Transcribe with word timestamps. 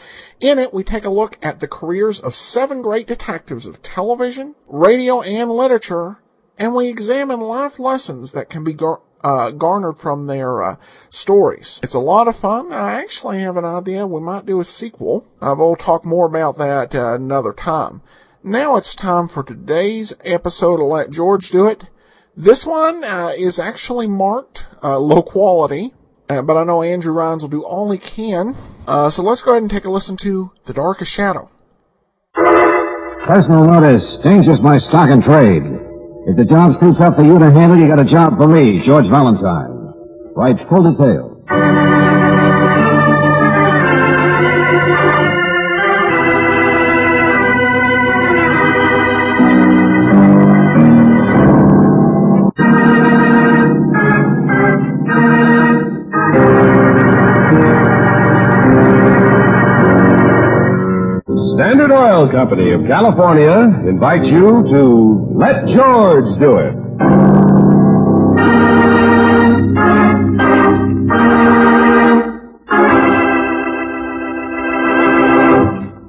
In 0.40 0.58
it, 0.58 0.74
we 0.74 0.84
take 0.84 1.04
a 1.04 1.10
look 1.10 1.38
at 1.42 1.60
the 1.60 1.68
careers 1.68 2.20
of 2.20 2.34
seven 2.34 2.82
great 2.82 3.06
detectives 3.06 3.66
of 3.66 3.82
television, 3.82 4.54
radio, 4.68 5.22
and 5.22 5.50
literature, 5.50 6.18
and 6.58 6.74
we 6.74 6.88
examine 6.88 7.40
life 7.40 7.78
lessons 7.78 8.32
that 8.32 8.50
can 8.50 8.62
be 8.62 8.74
gar- 8.74 9.00
uh, 9.24 9.50
garnered 9.50 9.98
from 9.98 10.26
their 10.26 10.62
uh, 10.62 10.76
stories. 11.08 11.80
It's 11.82 11.94
a 11.94 12.00
lot 12.00 12.28
of 12.28 12.36
fun. 12.36 12.72
I 12.72 13.00
actually 13.00 13.40
have 13.40 13.56
an 13.56 13.64
idea 13.64 14.06
we 14.06 14.20
might 14.20 14.46
do 14.46 14.60
a 14.60 14.64
sequel. 14.64 15.26
Uh, 15.40 15.54
we'll 15.56 15.76
talk 15.76 16.04
more 16.04 16.26
about 16.26 16.58
that 16.58 16.94
uh, 16.94 17.14
another 17.14 17.52
time. 17.52 18.02
Now 18.44 18.76
it's 18.76 18.94
time 18.94 19.28
for 19.28 19.42
today's 19.42 20.14
episode 20.24 20.80
of 20.80 20.86
Let 20.86 21.10
George 21.10 21.50
Do 21.50 21.66
It. 21.66 21.86
This 22.36 22.64
one 22.64 23.04
uh, 23.04 23.32
is 23.36 23.58
actually 23.58 24.06
marked 24.06 24.66
uh, 24.82 24.98
low 24.98 25.20
quality, 25.20 25.92
uh, 26.30 26.40
but 26.40 26.56
I 26.56 26.64
know 26.64 26.82
Andrew 26.82 27.12
Rhynes 27.12 27.42
will 27.42 27.50
do 27.50 27.62
all 27.62 27.90
he 27.90 27.98
can. 27.98 28.56
Uh, 28.86 29.10
so 29.10 29.22
let's 29.22 29.42
go 29.42 29.50
ahead 29.50 29.62
and 29.62 29.70
take 29.70 29.84
a 29.84 29.90
listen 29.90 30.16
to 30.18 30.50
The 30.64 30.72
Darkest 30.72 31.12
Shadow. 31.12 31.50
Personal 32.34 33.66
notice. 33.66 34.18
Danger's 34.24 34.62
my 34.62 34.78
stock 34.78 35.10
and 35.10 35.22
trade. 35.22 35.62
If 36.26 36.36
the 36.36 36.46
job's 36.48 36.80
too 36.80 36.94
tough 36.94 37.16
for 37.16 37.22
you 37.22 37.38
to 37.38 37.50
handle, 37.50 37.78
you 37.78 37.86
got 37.86 37.98
a 37.98 38.04
job 38.04 38.38
for 38.38 38.48
me, 38.48 38.82
George 38.82 39.08
Valentine. 39.08 39.92
Write 40.34 40.58
full 40.68 40.90
details. 40.90 41.32
Oil 62.02 62.28
Company 62.28 62.72
of 62.72 62.84
California 62.84 63.60
invites 63.88 64.26
you 64.26 64.64
to 64.64 65.28
Let 65.36 65.68
George 65.68 66.36
Do 66.40 66.56
It. 66.56 66.74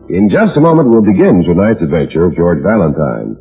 In 0.09 0.29
just 0.29 0.57
a 0.57 0.61
moment, 0.61 0.89
we'll 0.89 1.03
begin 1.03 1.43
tonight's 1.43 1.83
adventure 1.83 2.25
of 2.25 2.35
George 2.35 2.63
Valentine. 2.63 3.37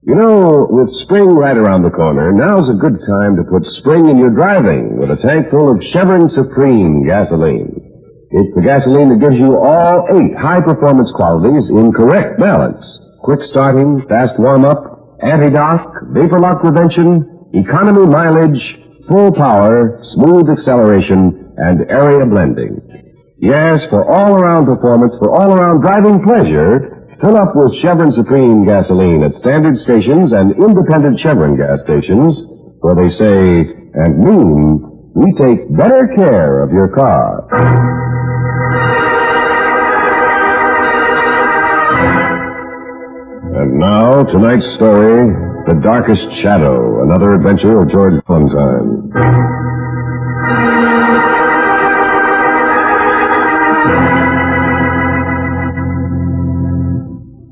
You 0.00 0.14
know, 0.14 0.66
with 0.70 0.88
spring 1.02 1.34
right 1.34 1.56
around 1.56 1.82
the 1.82 1.90
corner, 1.90 2.32
now's 2.32 2.70
a 2.70 2.72
good 2.72 2.98
time 3.06 3.36
to 3.36 3.44
put 3.44 3.66
spring 3.66 4.08
in 4.08 4.16
your 4.16 4.30
driving 4.30 4.96
with 4.96 5.10
a 5.10 5.18
tank 5.18 5.50
full 5.50 5.70
of 5.70 5.84
Chevron 5.84 6.30
Supreme 6.30 7.04
gasoline. 7.04 7.83
It's 8.36 8.52
the 8.52 8.62
gasoline 8.62 9.10
that 9.10 9.20
gives 9.20 9.38
you 9.38 9.56
all 9.56 10.08
eight 10.18 10.34
high-performance 10.34 11.12
qualities 11.12 11.70
in 11.70 11.92
correct 11.92 12.40
balance. 12.40 12.82
Quick 13.22 13.44
starting, 13.44 14.02
fast 14.08 14.40
warm-up, 14.40 15.22
anti-knock, 15.22 16.02
vapor 16.10 16.40
lock 16.40 16.60
prevention, 16.60 17.46
economy 17.54 18.06
mileage, 18.06 18.76
full 19.06 19.30
power, 19.30 20.00
smooth 20.02 20.50
acceleration, 20.50 21.54
and 21.58 21.88
area 21.88 22.26
blending. 22.26 22.82
Yes, 23.38 23.86
for 23.86 24.04
all-around 24.04 24.66
performance, 24.66 25.14
for 25.20 25.30
all-around 25.30 25.82
driving 25.82 26.20
pleasure, 26.20 27.06
fill 27.20 27.36
up 27.36 27.54
with 27.54 27.76
Chevron 27.76 28.10
Supreme 28.10 28.64
gasoline 28.64 29.22
at 29.22 29.34
standard 29.34 29.76
stations 29.78 30.32
and 30.32 30.50
independent 30.56 31.20
Chevron 31.20 31.56
gas 31.56 31.82
stations, 31.82 32.42
where 32.80 32.96
they 32.96 33.10
say 33.10 33.60
and 33.94 34.18
mean, 34.18 35.12
we 35.14 35.32
take 35.34 35.72
better 35.76 36.08
care 36.16 36.64
of 36.64 36.72
your 36.72 36.88
car. 36.88 38.03
And 43.64 43.78
now, 43.78 44.22
tonight's 44.24 44.66
story, 44.74 45.32
The 45.64 45.80
Darkest 45.82 46.30
Shadow, 46.30 47.02
another 47.02 47.32
adventure 47.32 47.80
of 47.80 47.88
George 47.90 48.22
Valentine. 48.26 49.08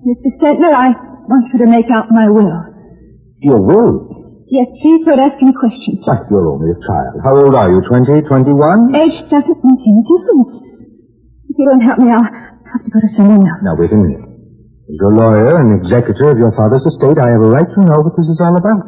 Mr. 0.05 0.28
Sentner, 0.37 0.75
I 0.75 0.91
want 1.33 1.49
you 1.55 1.65
to 1.65 1.67
make 1.71 1.89
out 1.91 2.11
my 2.11 2.29
will. 2.29 2.53
Your 3.41 3.62
will? 3.62 4.44
Yes, 4.50 4.67
please 4.83 5.06
don't 5.06 5.19
ask 5.19 5.41
any 5.41 5.55
questions. 5.55 6.05
But 6.05 6.29
you're 6.31 6.47
only 6.47 6.73
a 6.73 6.81
child. 6.87 7.23
How 7.25 7.39
old 7.39 7.55
are 7.55 7.71
you? 7.71 7.81
Twenty? 7.89 8.21
Twenty-one? 8.21 8.94
Age 8.94 9.17
doesn't 9.31 9.61
make 9.65 9.81
any 9.81 10.03
difference. 10.05 10.61
If 11.49 11.56
you 11.56 11.69
don't 11.71 11.81
help 11.81 11.99
me, 12.00 12.11
I'll 12.12 12.23
have 12.23 12.84
to 12.84 12.91
go 12.93 13.00
to 13.00 13.09
someone 13.17 13.49
else. 13.49 13.62
Now, 13.62 13.77
wait 13.77 13.93
a 13.93 13.97
minute. 13.97 14.31
As 14.93 14.99
your 15.01 15.17
lawyer 15.17 15.57
and 15.59 15.73
executor 15.81 16.29
of 16.29 16.37
your 16.37 16.53
father's 16.53 16.85
estate, 16.85 17.17
I 17.17 17.33
have 17.33 17.41
a 17.41 17.49
right 17.49 17.65
to 17.65 17.81
know 17.81 18.05
what 18.05 18.13
this 18.13 18.29
is 18.29 18.39
all 18.45 18.55
about. 18.55 18.85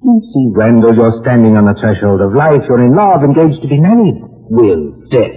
You 0.00 0.22
see, 0.32 0.48
Randall, 0.56 0.94
you're 0.96 1.12
standing 1.20 1.58
on 1.58 1.66
the 1.66 1.74
threshold 1.74 2.22
of 2.22 2.32
life. 2.32 2.64
You're 2.66 2.80
in 2.80 2.94
love, 2.94 3.22
engaged 3.22 3.60
to 3.60 3.68
be 3.68 3.78
married. 3.78 4.16
Will, 4.48 4.96
death. 5.10 5.36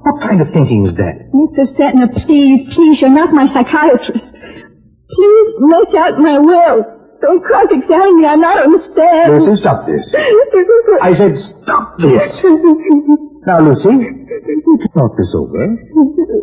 What 0.00 0.20
kind 0.20 0.42
of 0.42 0.52
thinking 0.52 0.86
is 0.86 0.96
that? 0.96 1.16
Mr. 1.32 1.64
Sentner, 1.80 2.12
please, 2.12 2.74
please, 2.74 3.00
you're 3.00 3.08
not 3.08 3.32
my 3.32 3.46
psychiatrist. 3.46 4.36
Please 4.36 5.54
make 5.60 5.94
out 5.94 6.18
my 6.18 6.38
will. 6.38 7.16
Don't 7.22 7.42
cross-examine 7.42 8.16
me. 8.16 8.26
I'm 8.26 8.40
not 8.40 8.62
on 8.62 8.72
the 8.72 8.80
stand. 8.80 9.32
Lucy, 9.32 9.56
stop 9.62 9.86
this. 9.86 10.04
I 11.00 11.14
said 11.14 11.38
stop 11.64 11.96
this. 11.98 12.44
Now, 13.46 13.58
Lucy, 13.60 13.96
we 13.96 14.78
can 14.78 14.88
talk 14.92 15.16
this 15.16 15.34
over. 15.34 15.64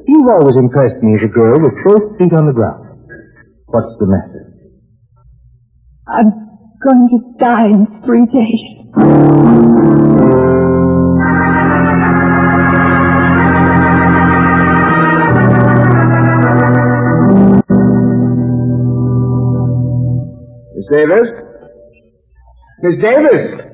You've 0.08 0.28
always 0.30 0.58
impressed 0.58 0.98
me 1.04 1.14
as 1.14 1.24
a 1.24 1.28
girl 1.28 1.62
with 1.62 1.74
both 1.86 2.18
feet 2.18 2.34
on 2.34 2.48
the 2.48 2.54
ground. 2.54 2.86
What's 3.68 3.96
the 4.00 4.08
matter? 4.08 4.54
I'm 6.08 6.32
going 6.82 7.08
to 7.10 7.38
die 7.38 7.68
in 7.68 7.86
three 8.02 8.26
days. 8.26 9.78
Miss 20.74 20.88
Davis? 20.90 21.28
Miss 22.82 22.98
Davis! 22.98 23.68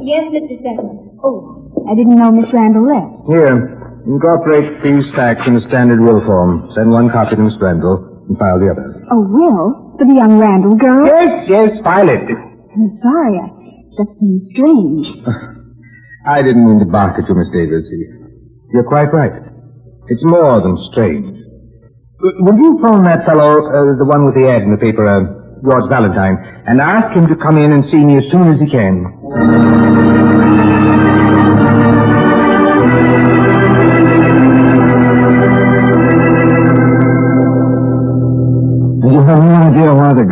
Yes, 0.00 0.24
Mr. 0.32 0.62
Sentner. 0.62 1.18
Oh, 1.22 1.63
I 1.88 1.94
didn't 1.94 2.16
know 2.16 2.30
Miss 2.32 2.52
Randall 2.52 2.86
left. 2.86 3.28
Here, 3.28 4.02
incorporate 4.06 4.82
these 4.82 5.10
facts 5.12 5.46
in 5.46 5.56
a 5.56 5.60
standard 5.60 6.00
will 6.00 6.24
form. 6.24 6.70
Send 6.74 6.90
one 6.90 7.10
copy 7.10 7.36
to 7.36 7.42
Miss 7.42 7.56
Randall. 7.60 8.24
and 8.28 8.38
file 8.38 8.58
the 8.58 8.70
other. 8.70 8.88
A 9.10 9.16
will? 9.20 9.94
For 9.98 10.06
the 10.06 10.14
young 10.14 10.38
Randall 10.38 10.76
girl? 10.76 11.06
Yes, 11.06 11.48
yes, 11.48 11.70
file 11.84 12.08
it. 12.08 12.22
I'm 12.22 12.90
sorry. 13.02 13.38
I 13.38 13.48
just 13.96 14.18
seems 14.18 14.48
strange. 14.54 15.06
I 16.26 16.42
didn't 16.42 16.64
mean 16.66 16.78
to 16.80 16.86
bark 16.86 17.18
at 17.18 17.28
you, 17.28 17.34
Miss 17.34 17.48
Davis. 17.52 17.84
You're 18.72 18.84
quite 18.88 19.12
right. 19.12 19.42
It's 20.08 20.24
more 20.24 20.60
than 20.62 20.76
strange. 20.90 21.26
W- 21.26 22.44
Will 22.44 22.56
you 22.58 22.78
phone 22.82 23.04
that 23.04 23.26
fellow, 23.26 23.60
uh, 23.68 23.96
the 23.98 24.04
one 24.06 24.24
with 24.24 24.34
the 24.34 24.48
ad 24.48 24.62
in 24.62 24.70
the 24.70 24.78
paper, 24.78 25.04
uh, 25.06 25.20
George 25.62 25.88
Valentine, 25.90 26.36
and 26.66 26.80
ask 26.80 27.12
him 27.12 27.26
to 27.28 27.36
come 27.36 27.58
in 27.58 27.72
and 27.72 27.84
see 27.84 28.04
me 28.04 28.16
as 28.16 28.30
soon 28.30 28.48
as 28.48 28.60
he 28.60 28.68
can? 28.70 29.04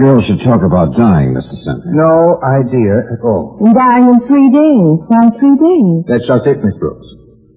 Girl 0.03 0.21
should 0.21 0.43
talk 0.43 0.67
about 0.67 0.99
dying, 0.99 1.31
Mr. 1.31 1.55
Sentner. 1.55 1.95
No 1.95 2.43
idea 2.43 3.07
at 3.15 3.23
all. 3.23 3.63
And 3.63 3.71
dying 3.71 4.11
in 4.11 4.19
three 4.27 4.51
days. 4.51 4.99
Why 5.07 5.31
three 5.39 5.55
days? 5.63 6.11
That's 6.11 6.27
just 6.27 6.43
it, 6.51 6.59
Miss 6.59 6.75
Brooks. 6.75 7.07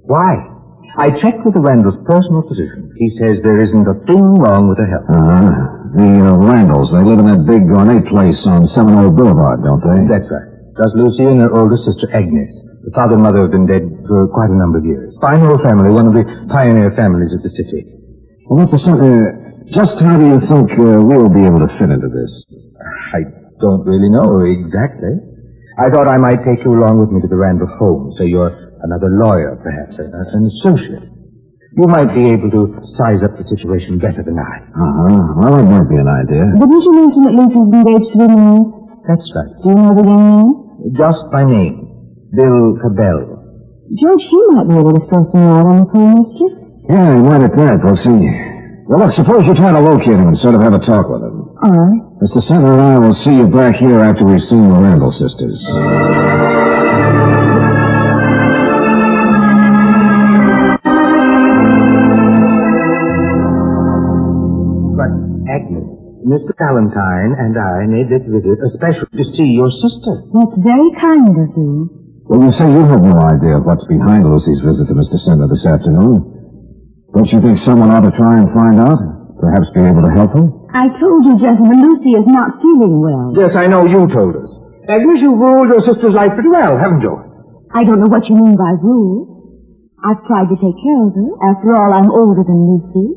Why? 0.06 0.46
I 0.94 1.10
checked 1.10 1.42
with 1.42 1.58
the 1.58 1.60
Randalls' 1.66 1.98
personal 2.06 2.46
physician. 2.46 2.94
He 3.02 3.10
says 3.18 3.42
there 3.42 3.58
isn't 3.58 3.90
a 3.90 3.98
thing 4.06 4.38
wrong 4.38 4.70
with 4.70 4.78
her 4.78 4.86
health. 4.86 5.10
Uh-huh. 5.10 5.90
The 5.98 6.12
uh, 6.22 6.38
Randalls, 6.38 6.94
they 6.94 7.02
live 7.02 7.18
in 7.18 7.26
that 7.34 7.50
big 7.50 7.66
ornate 7.74 8.06
place 8.06 8.46
on 8.46 8.68
Seminole 8.70 9.10
Boulevard, 9.10 9.66
don't 9.66 9.82
they? 9.82 10.06
That's 10.06 10.30
right. 10.30 10.46
Does 10.78 10.94
Lucy 10.94 11.26
and 11.26 11.42
her 11.42 11.50
older 11.50 11.82
sister 11.82 12.14
Agnes. 12.14 12.54
The 12.86 12.94
father 12.94 13.18
and 13.18 13.24
mother 13.24 13.42
have 13.42 13.52
been 13.58 13.66
dead 13.66 13.90
for 14.06 14.30
quite 14.30 14.54
a 14.54 14.56
number 14.56 14.78
of 14.78 14.86
years. 14.86 15.18
Fine 15.18 15.42
old 15.42 15.66
family, 15.66 15.90
one 15.90 16.06
of 16.06 16.14
the 16.14 16.30
pioneer 16.54 16.94
families 16.94 17.34
of 17.34 17.42
the 17.42 17.50
city. 17.50 17.90
Well, 18.46 18.62
Mr. 18.62 18.78
Sentner, 18.78 19.55
just 19.72 20.00
how 20.00 20.18
do 20.18 20.26
you 20.28 20.40
think 20.48 20.72
uh, 20.80 21.02
we'll 21.02 21.30
be 21.34 21.46
able 21.46 21.60
to 21.66 21.72
fit 21.80 21.90
into 21.90 22.08
this? 22.10 22.46
I 23.14 23.22
don't 23.60 23.86
really 23.86 24.10
know 24.10 24.42
exactly. 24.46 25.16
I 25.78 25.90
thought 25.90 26.08
I 26.08 26.18
might 26.18 26.44
take 26.44 26.64
you 26.64 26.72
along 26.74 27.00
with 27.00 27.12
me 27.12 27.22
to 27.22 27.28
the 27.28 27.36
Randall 27.36 27.68
home, 27.68 28.14
so 28.18 28.24
you're 28.24 28.52
another 28.84 29.10
lawyer, 29.10 29.56
perhaps, 29.62 29.98
a- 30.00 30.08
a- 30.08 30.30
an 30.38 30.46
associate. 30.48 31.04
You 31.76 31.88
might 31.88 32.14
be 32.16 32.32
able 32.32 32.50
to 32.52 32.80
size 32.96 33.24
up 33.24 33.36
the 33.36 33.44
situation 33.44 33.98
better 34.00 34.24
than 34.24 34.40
I. 34.40 34.64
Uh-huh. 34.72 35.34
Well, 35.36 35.52
that 35.60 35.64
might 35.68 35.90
be 35.90 35.98
an 35.98 36.08
idea. 36.08 36.46
Didn't 36.48 36.82
you 36.88 36.94
mention 36.96 37.24
that 37.28 37.34
Lucy's 37.36 37.68
engaged 37.68 38.12
to 38.14 38.18
be 38.20 38.28
married? 38.32 38.68
That's 39.08 39.28
right. 39.36 39.52
Do 39.62 39.70
you 39.70 39.76
know 39.76 39.94
the 39.96 40.04
young 40.08 40.24
man? 40.32 40.94
Just 40.96 41.24
by 41.32 41.44
name. 41.44 41.76
Bill 42.32 42.78
Cabell. 42.80 43.44
George, 44.00 44.24
he 44.24 44.40
might 44.56 44.68
be 44.70 44.76
able 44.80 44.94
to 44.96 45.04
throw 45.08 45.24
some 45.32 45.44
light 45.52 45.66
on 45.68 45.80
this 45.84 45.92
whole 45.92 46.16
mystery. 46.16 46.52
Yeah, 46.90 47.16
he 47.16 47.22
might 47.22 47.42
at 47.44 47.56
that, 47.58 47.80
Brooksy. 47.84 48.55
Well, 48.88 49.00
look, 49.00 49.14
suppose 49.14 49.48
you 49.48 49.56
try 49.56 49.72
to 49.72 49.80
locate 49.80 50.14
him 50.14 50.28
and 50.28 50.38
sort 50.38 50.54
of 50.54 50.62
have 50.62 50.74
a 50.74 50.80
talk 50.80 51.10
with 51.10 51.24
him. 51.24 51.58
All 51.64 51.72
right. 51.72 52.02
Mr. 52.22 52.38
Sentner 52.38 52.74
and 52.74 52.82
I 52.82 53.00
will 53.00 53.16
see 53.16 53.36
you 53.36 53.48
back 53.48 53.76
here 53.76 54.00
after 54.00 54.24
we've 54.26 54.44
seen 54.44 54.70
the 54.70 54.76
Randall 54.76 55.12
sisters. 55.12 55.58
But, 64.96 65.12
Agnes, 65.50 65.90
Mr. 66.24 66.54
Valentine 66.58 67.34
and 67.38 67.58
I 67.58 67.86
made 67.88 68.08
this 68.10 68.24
visit 68.26 68.60
especially 68.64 69.10
to 69.18 69.26
see 69.36 69.52
your 69.52 69.70
sister. 69.72 70.14
That's 70.34 70.58
very 70.62 70.92
kind 71.02 71.36
of 71.36 71.50
you. 71.58 71.90
Well, 72.26 72.42
you 72.46 72.52
say 72.52 72.70
you 72.70 72.86
have 72.86 73.02
no 73.02 73.18
idea 73.22 73.58
of 73.58 73.66
what's 73.66 73.86
behind 73.86 74.26
Lucy's 74.30 74.62
visit 74.62 74.88
to 74.88 74.94
Mr. 74.94 75.18
Sentner 75.18 75.50
this 75.50 75.66
afternoon. 75.66 76.35
Don't 77.16 77.32
you 77.32 77.40
think 77.40 77.58
someone 77.58 77.90
ought 77.96 78.04
to 78.04 78.12
try 78.12 78.44
and 78.44 78.52
find 78.52 78.76
out? 78.76 79.00
Perhaps 79.40 79.72
be 79.72 79.80
able 79.80 80.04
to 80.04 80.12
help 80.12 80.36
her? 80.36 80.46
I 80.76 80.92
told 81.00 81.24
you, 81.24 81.40
gentlemen, 81.40 81.80
Lucy 81.80 82.12
is 82.12 82.28
not 82.28 82.60
feeling 82.60 83.00
well. 83.00 83.32
Yes, 83.32 83.56
I 83.56 83.68
know 83.68 83.88
you 83.88 84.04
told 84.12 84.36
us. 84.36 84.52
Agnes, 84.92 85.22
you've 85.24 85.40
ruled 85.40 85.72
your 85.72 85.80
sister's 85.80 86.12
life 86.14 86.36
pretty 86.36 86.50
well, 86.52 86.78
haven't 86.78 87.02
you? 87.02 87.16
I 87.72 87.84
don't 87.88 88.00
know 88.04 88.12
what 88.12 88.28
you 88.28 88.36
mean 88.36 88.60
by 88.60 88.76
rule. 88.84 89.32
I've 90.04 90.28
tried 90.28 90.52
to 90.52 90.60
take 90.60 90.76
care 90.76 91.02
of 91.08 91.16
her. 91.16 91.30
After 91.56 91.72
all, 91.72 91.96
I'm 91.96 92.12
older 92.12 92.44
than 92.44 92.60
Lucy. 92.68 93.16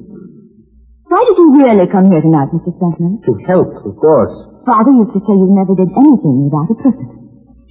Why 1.11 1.25
did 1.27 1.37
you 1.37 1.59
really 1.59 1.87
come 1.91 2.11
here 2.11 2.23
tonight, 2.23 2.55
Mr. 2.55 2.71
Sentner? 2.79 3.19
To 3.27 3.35
help, 3.50 3.83
of 3.85 3.97
course. 3.99 4.33
Father 4.65 4.93
used 4.93 5.12
to 5.12 5.21
say 5.27 5.35
you 5.35 5.50
never 5.50 5.75
did 5.75 5.91
anything 5.91 6.47
without 6.47 6.71
a 6.71 6.77
purpose. 6.87 7.15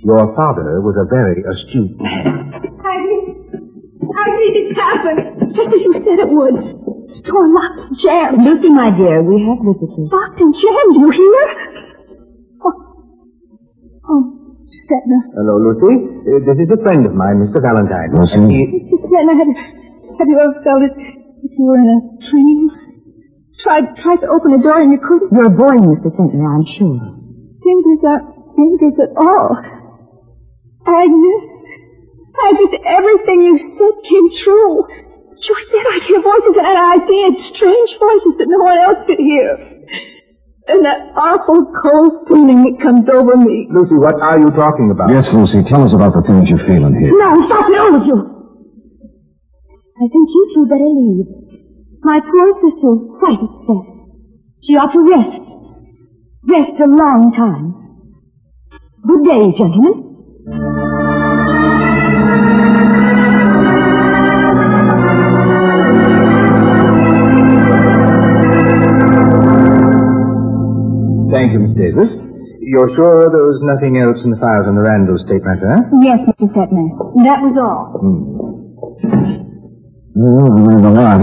Your 0.03 0.35
father 0.35 0.81
was 0.81 1.00
a 1.00 1.07
very 1.07 1.44
astute 1.47 1.95
man. 2.01 2.68
Agnes, 3.97 4.13
Agnes, 4.17 4.53
it's 4.61 4.77
happened. 4.77 5.55
Just 5.55 5.73
as 5.73 5.81
you 5.81 5.94
said 5.94 6.19
it 6.19 6.29
would. 6.29 6.55
The 6.55 7.21
door 7.25 7.47
locked 7.49 7.81
and 7.89 7.97
jammed. 7.97 8.44
Lucy, 8.45 8.69
my 8.69 8.91
dear, 8.94 9.23
we 9.25 9.41
have 9.41 9.57
visitors. 9.65 10.09
Locked 10.13 10.39
and 10.39 10.53
jammed, 10.53 10.94
you 11.01 11.09
hear? 11.09 11.45
Oh, 12.61 12.77
oh 14.05 14.21
Mr. 14.53 14.79
Sentner. 14.85 15.21
Hello, 15.33 15.57
Lucy. 15.57 15.97
Uh, 15.97 16.45
this 16.45 16.59
is 16.61 16.69
a 16.71 16.79
friend 16.83 17.05
of 17.05 17.13
mine, 17.15 17.41
Mr. 17.41 17.57
Valentine. 17.61 18.13
Lucy? 18.13 18.38
And 18.38 18.51
Mr. 18.53 18.97
Sentner, 19.09 19.33
have, 19.33 19.49
have 20.19 20.27
you 20.29 20.39
ever 20.39 20.61
felt 20.63 20.83
as 20.83 20.93
if 20.93 21.51
you 21.57 21.65
were 21.65 21.81
in 21.81 21.89
a 21.89 22.00
dream? 22.29 22.69
Tried, 23.59 23.97
tried 23.97 24.21
to 24.21 24.27
open 24.27 24.53
a 24.53 24.61
door 24.61 24.81
and 24.81 24.91
you 24.93 25.00
couldn't? 25.01 25.33
You're 25.33 25.50
boring, 25.50 25.89
Mr. 25.89 26.13
Sentner, 26.13 26.45
I'm 26.45 26.65
sure. 26.69 27.01
Fingers 27.65 28.01
aren't 28.05 28.38
fingers 28.55 28.97
at 29.01 29.17
all. 29.17 29.57
Agnes, 30.85 31.66
Agnes, 32.45 32.80
everything 32.86 33.42
you 33.42 33.57
said 33.57 33.95
came 34.10 34.30
true. 34.44 34.86
You 35.38 35.56
said 35.69 35.86
I'd 35.94 36.04
hear 36.04 36.22
voices 36.22 36.57
and 36.57 36.78
I 36.78 36.98
did, 37.06 37.38
strange 37.39 37.92
voices 38.00 38.36
that 38.38 38.48
no 38.48 38.57
one 38.57 38.78
else 38.78 39.06
could 39.06 39.19
hear. 39.19 39.57
And 40.68 40.84
that 40.84 41.00
awful 41.16 41.72
cold 41.81 42.28
feeling 42.28 42.63
that 42.63 42.80
comes 42.81 43.07
over 43.07 43.38
me. 43.38 43.68
Lucy, 43.72 43.95
what 43.95 44.19
are 44.22 44.38
you 44.38 44.51
talking 44.51 44.92
about? 44.92 45.10
Yes, 45.10 45.31
Lucy, 45.31 45.63
tell 45.63 45.84
us 45.84 45.94
about 45.94 46.13
the 46.13 46.22
things 46.28 46.50
you're 46.50 46.60
feeling 46.68 46.94
here. 47.00 47.12
No, 47.16 47.42
stop 47.42 47.69
it, 47.69 47.78
all 47.78 47.95
of 47.95 48.06
you. 48.06 48.18
I 49.98 50.06
think 50.12 50.30
you 50.30 50.51
two 50.54 50.66
better 50.68 50.86
leave. 50.86 51.25
My 52.04 52.19
poor 52.19 52.54
sister 52.62 52.89
is 52.94 53.06
quite 53.19 53.39
upset. 53.39 53.86
She 54.63 54.75
ought 54.75 54.92
to 54.92 55.01
rest. 55.07 55.56
Rest 56.44 56.80
a 56.80 56.88
long 56.88 57.34
time. 57.34 57.74
Good 59.07 59.24
day, 59.24 59.57
gentlemen. 59.57 60.87
Davis. 71.77 72.09
You're 72.59 72.89
sure 72.95 73.29
there 73.31 73.47
was 73.47 73.62
nothing 73.63 73.97
else 73.97 74.25
in 74.25 74.31
the 74.31 74.38
files 74.38 74.68
on 74.68 74.75
the 74.75 74.81
Randall 74.81 75.17
state 75.17 75.46
matter, 75.46 75.69
huh? 75.69 75.88
Yes, 76.01 76.19
Mr. 76.27 76.51
Sentner. 76.51 76.89
That 77.24 77.39
was 77.39 77.55
all. 77.55 77.96
Well, 80.17 80.51
I 80.51 80.60
learned 80.65 80.86
a 80.86 80.91
lot. 80.91 81.22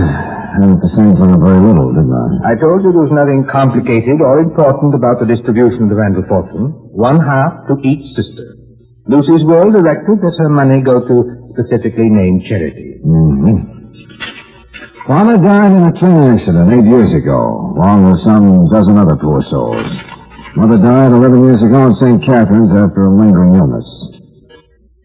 And 0.55 0.79
at 0.79 0.81
the 0.81 0.89
same 0.89 1.17
time, 1.19 1.43
very 1.43 1.59
little, 1.59 1.91
didn't 1.91 2.15
I? 2.15 2.53
I 2.53 2.55
told 2.55 2.87
you 2.87 2.95
there 2.95 3.03
was 3.03 3.11
nothing 3.11 3.45
complicated 3.45 4.23
or 4.23 4.39
important 4.39 4.95
about 4.95 5.19
the 5.19 5.27
distribution 5.27 5.83
of 5.83 5.89
the 5.91 5.97
Randall 5.97 6.23
fortune. 6.31 6.71
One 6.95 7.19
half 7.19 7.67
to 7.67 7.75
each 7.83 8.15
sister. 8.15 8.55
Lucy's 9.11 9.45
will 9.45 9.73
directed 9.75 10.23
that 10.23 10.39
her 10.39 10.49
money 10.49 10.81
go 10.81 11.03
to 11.03 11.43
specifically 11.51 12.09
named 12.09 12.47
charities. 12.47 13.03
Mm-hmm. 13.05 13.85
Father 15.07 15.37
died 15.37 15.73
in 15.73 15.83
a 15.83 15.93
train 15.93 16.33
accident 16.33 16.73
eight 16.73 16.89
years 16.89 17.13
ago, 17.13 17.75
along 17.77 18.09
with 18.09 18.21
some 18.21 18.71
dozen 18.71 18.97
other 18.97 19.17
poor 19.17 19.43
souls. 19.43 19.91
Mother 20.57 20.79
died 20.79 21.11
11 21.11 21.43
years 21.45 21.63
ago 21.63 21.87
in 21.87 21.95
St. 21.95 22.23
Catherine's 22.23 22.71
after 22.71 23.03
a 23.03 23.11
lingering 23.11 23.55
illness. 23.59 23.87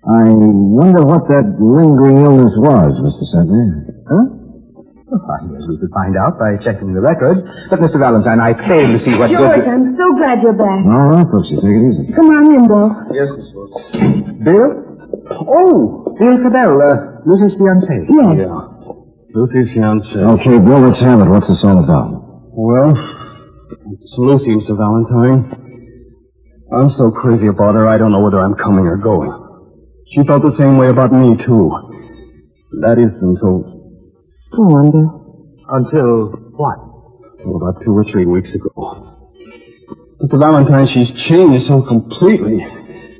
I 0.05 0.29
wonder 0.29 1.01
what 1.01 1.25
that 1.27 1.57
lingering 1.57 2.21
illness 2.21 2.53
was, 2.61 3.01
Mr. 3.01 3.25
Sentner. 3.33 3.89
Huh? 4.05 4.25
Well, 5.09 5.25
I 5.25 5.41
guess 5.49 5.65
we 5.65 5.81
could 5.81 5.89
find 5.89 6.13
out 6.17 6.37
by 6.37 6.57
checking 6.61 6.93
the 6.93 7.01
records. 7.01 7.41
But, 7.69 7.81
Mr. 7.81 7.97
Valentine, 7.97 8.39
I 8.39 8.53
fail 8.53 8.93
to 8.93 8.99
see 9.01 9.17
what 9.17 9.33
George, 9.33 9.65
good... 9.65 9.73
I'm 9.73 9.97
so 9.97 10.13
glad 10.13 10.41
you're 10.45 10.53
back. 10.53 10.85
All 10.85 11.17
right, 11.17 11.25
folks, 11.25 11.49
you 11.49 11.57
take 11.57 11.73
it 11.73 11.85
easy. 11.97 12.13
Come 12.13 12.29
on 12.29 12.45
in, 12.53 12.63
Bill. 12.69 12.93
Yes, 13.09 13.33
Miss 13.33 13.49
Brooks. 13.49 13.81
Bill? 14.45 14.69
Oh, 15.33 16.13
Bill 16.13 16.37
Cabell, 16.45 16.77
uh, 16.77 17.25
Lucy's 17.25 17.57
fiancé. 17.57 18.05
Yes. 18.05 18.53
Lucy's 19.33 19.73
fiance. 19.73 20.13
Okay, 20.13 20.61
Bill, 20.61 20.77
let's 20.77 21.01
have 21.01 21.25
it. 21.25 21.29
What's 21.29 21.49
this 21.49 21.65
all 21.65 21.83
about? 21.83 22.21
Well, 22.53 22.93
it's 23.69 24.15
Lucy, 24.17 24.55
Mr. 24.55 24.77
Valentine. 24.77 25.45
I'm 26.71 26.89
so 26.89 27.11
crazy 27.11 27.47
about 27.47 27.75
her, 27.75 27.87
I 27.87 27.97
don't 27.97 28.11
know 28.11 28.21
whether 28.21 28.39
I'm 28.39 28.55
coming 28.55 28.85
or 28.85 28.97
going. 28.97 29.31
She 30.11 30.23
felt 30.23 30.43
the 30.43 30.51
same 30.51 30.77
way 30.77 30.87
about 30.87 31.11
me, 31.11 31.37
too. 31.37 31.69
That 32.81 32.97
is 32.97 33.21
until, 33.21 33.65
on, 34.53 34.91
Bill. 34.91 35.57
Until 35.69 36.29
what? 36.57 36.77
well, 37.45 37.55
about 37.57 37.81
two 37.83 37.93
or 37.93 38.03
three 38.03 38.25
weeks 38.25 38.55
ago. 38.55 39.15
Mr. 40.21 40.39
Valentine, 40.39 40.87
she's 40.87 41.11
changed 41.11 41.65
so 41.65 41.81
completely. 41.81 42.65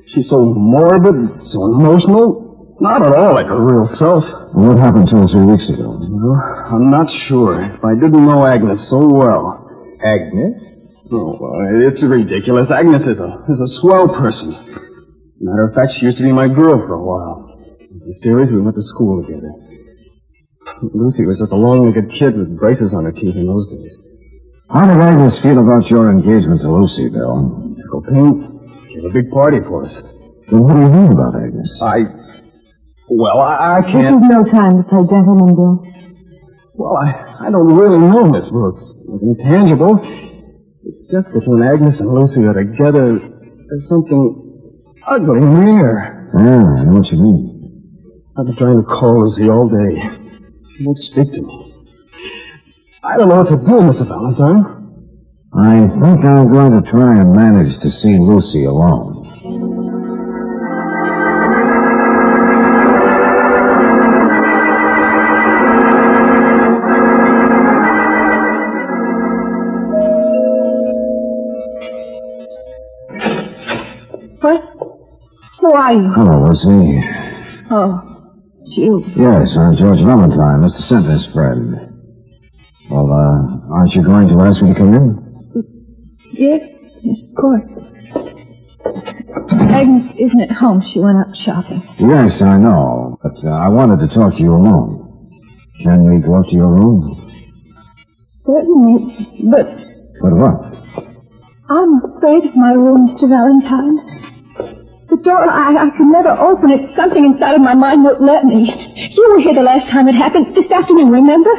She's 0.07 0.29
so 0.29 0.53
morbid, 0.53 1.47
so 1.47 1.65
emotional. 1.65 2.77
Not 2.81 3.01
at 3.01 3.13
all 3.13 3.33
like 3.33 3.47
her 3.47 3.59
real 3.59 3.85
self. 3.85 4.23
What 4.53 4.77
happened 4.77 5.07
two 5.07 5.17
or 5.17 5.27
three 5.27 5.45
weeks 5.45 5.69
ago? 5.69 5.97
Well, 5.99 6.35
I'm 6.71 6.89
not 6.89 7.11
sure. 7.11 7.61
If 7.61 7.83
I 7.83 7.93
didn't 7.93 8.25
know 8.25 8.45
Agnes 8.45 8.89
so 8.89 9.07
well, 9.07 9.68
Agnes? 10.01 10.57
Oh, 11.11 11.37
well, 11.39 11.87
it's 11.87 12.03
ridiculous. 12.03 12.71
Agnes 12.71 13.05
is 13.05 13.19
a, 13.19 13.45
is 13.49 13.59
a 13.59 13.67
swell 13.81 14.07
person. 14.07 14.51
Matter 15.41 15.65
of 15.65 15.73
fact, 15.73 15.93
she 15.93 16.05
used 16.05 16.17
to 16.17 16.23
be 16.23 16.31
my 16.31 16.47
girl 16.47 16.77
for 16.85 16.93
a 16.93 17.03
while. 17.03 17.49
In 17.89 17.99
the 17.99 18.13
series, 18.21 18.51
we 18.51 18.61
went 18.61 18.75
to 18.75 18.83
school 18.83 19.23
together. 19.25 19.49
Lucy 20.93 21.25
was 21.25 21.39
just 21.39 21.51
a 21.51 21.55
long-legged 21.55 22.11
kid 22.11 22.37
with 22.37 22.57
braces 22.57 22.93
on 22.93 23.05
her 23.05 23.11
teeth 23.11 23.35
in 23.35 23.47
those 23.47 23.67
days. 23.69 23.97
How 24.69 24.85
did 24.85 25.01
Agnes 25.01 25.41
feel 25.41 25.57
about 25.57 25.89
your 25.89 26.11
engagement 26.11 26.61
to 26.61 26.69
Lucy, 26.69 27.09
Bill? 27.09 27.73
Copain 27.91 28.93
gave 28.93 29.03
a 29.03 29.09
big 29.09 29.31
party 29.31 29.59
for 29.61 29.85
us. 29.85 29.95
Then 30.49 30.61
what 30.61 30.75
do 30.75 30.81
you 30.81 30.89
mean 30.89 31.11
about 31.11 31.35
Agnes? 31.35 31.81
I... 31.81 32.05
Well, 33.09 33.39
I, 33.39 33.79
I 33.79 33.81
This 33.81 33.91
can't... 33.91 34.21
This 34.21 34.29
is 34.29 34.29
no 34.29 34.43
time 34.45 34.77
to 34.77 34.83
play 34.87 35.01
gentleman, 35.09 35.55
Bill. 35.55 35.81
Well, 36.79 36.95
I, 36.95 37.47
I 37.47 37.51
don't 37.51 37.75
really 37.75 37.97
know, 37.97 38.23
Miss 38.31 38.49
Brooks. 38.49 38.95
Nothing 39.03 39.35
tangible. 39.43 39.99
It's 39.99 41.11
just 41.11 41.27
that 41.33 41.43
when 41.45 41.61
Agnes 41.61 41.99
and 41.99 42.07
Lucy 42.07 42.45
are 42.45 42.53
together, 42.53 43.19
there's 43.19 43.89
something 43.89 44.71
ugly 45.05 45.43
in 45.43 45.59
the 45.59 45.71
air. 45.75 46.31
Yeah, 46.39 46.63
I 46.63 46.83
know 46.85 47.03
what 47.03 47.11
you 47.11 47.19
mean. 47.19 48.31
I've 48.37 48.45
been 48.45 48.55
trying 48.55 48.79
to 48.79 48.87
call 48.87 49.27
Lucy 49.27 49.49
all 49.49 49.67
day. 49.67 49.99
She 50.77 50.85
won't 50.85 50.97
speak 50.99 51.27
to 51.33 51.41
me. 51.41 51.73
I 53.03 53.17
don't 53.17 53.27
know 53.27 53.43
what 53.43 53.49
to 53.51 53.57
do, 53.59 53.83
Mr. 53.83 54.07
Valentine. 54.07 54.63
I 55.51 55.83
think 55.83 56.23
I'm 56.23 56.47
going 56.47 56.81
to 56.81 56.89
try 56.89 57.19
and 57.19 57.35
manage 57.35 57.77
to 57.81 57.91
see 57.91 58.17
Lucy 58.17 58.63
alone. 58.63 59.28
You? 75.93 76.09
Hello, 76.11 76.47
Lucy. 76.47 77.01
Oh, 77.71 78.01
it's 78.59 78.77
you. 78.77 79.03
Yes, 79.15 79.57
I'm 79.57 79.75
George 79.75 80.01
Valentine, 80.01 80.61
Mr. 80.61 80.81
Sentner's 80.81 81.31
friend. 81.33 81.75
Well, 82.89 83.11
uh, 83.11 83.73
aren't 83.73 83.93
you 83.93 84.03
going 84.03 84.27
to 84.29 84.39
ask 84.41 84.61
me 84.61 84.73
to 84.73 84.75
come 84.79 84.93
in? 84.93 85.17
Yes, 86.31 86.61
yes, 87.01 87.21
of 87.29 87.35
course. 87.35 87.63
Agnes 89.71 90.13
isn't 90.17 90.41
at 90.41 90.51
home. 90.51 90.81
She 90.81 90.99
went 90.99 91.17
out 91.17 91.35
shopping. 91.35 91.81
Yes, 91.99 92.41
I 92.41 92.57
know, 92.57 93.17
but 93.21 93.35
uh, 93.43 93.49
I 93.49 93.69
wanted 93.69 93.99
to 93.99 94.13
talk 94.13 94.33
to 94.35 94.41
you 94.41 94.53
alone. 94.55 95.05
Can 95.83 96.09
we 96.09 96.19
go 96.19 96.35
up 96.35 96.45
to 96.47 96.55
your 96.55 96.69
room? 96.69 97.01
Certainly, 98.45 99.15
but 99.49 99.67
But 100.21 100.33
what? 100.33 101.05
I'm 101.69 102.01
afraid 102.15 102.45
of 102.45 102.55
my 102.55 102.73
room, 102.73 103.07
Mr. 103.07 103.29
Valentine. 103.29 103.99
The 105.09 105.17
door, 105.17 105.49
I, 105.49 105.75
I 105.75 105.89
can 105.89 106.11
never 106.11 106.29
open 106.29 106.69
it. 106.69 106.95
Something 106.95 107.25
inside 107.25 107.55
of 107.55 107.61
my 107.61 107.73
mind 107.73 108.03
won't 108.03 108.21
let 108.21 108.45
me. 108.45 108.71
You 108.95 109.29
were 109.31 109.39
here 109.39 109.55
the 109.55 109.63
last 109.63 109.89
time 109.89 110.07
it 110.07 110.13
happened, 110.13 110.55
this 110.55 110.71
afternoon, 110.71 111.09
remember? 111.09 111.49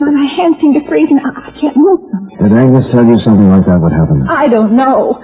My, 0.00 0.10
my 0.10 0.24
hands 0.24 0.60
seem 0.60 0.72
to 0.72 0.80
freeze 0.86 1.10
and 1.10 1.20
I, 1.20 1.28
I 1.28 1.50
can't 1.50 1.76
move 1.76 2.10
them. 2.10 2.28
Did 2.28 2.52
Agnes 2.52 2.90
tell 2.90 3.04
you 3.04 3.18
something 3.18 3.50
like 3.50 3.66
that 3.66 3.78
would 3.78 3.92
happen? 3.92 4.26
I 4.28 4.48
don't 4.48 4.72
know. 4.72 5.22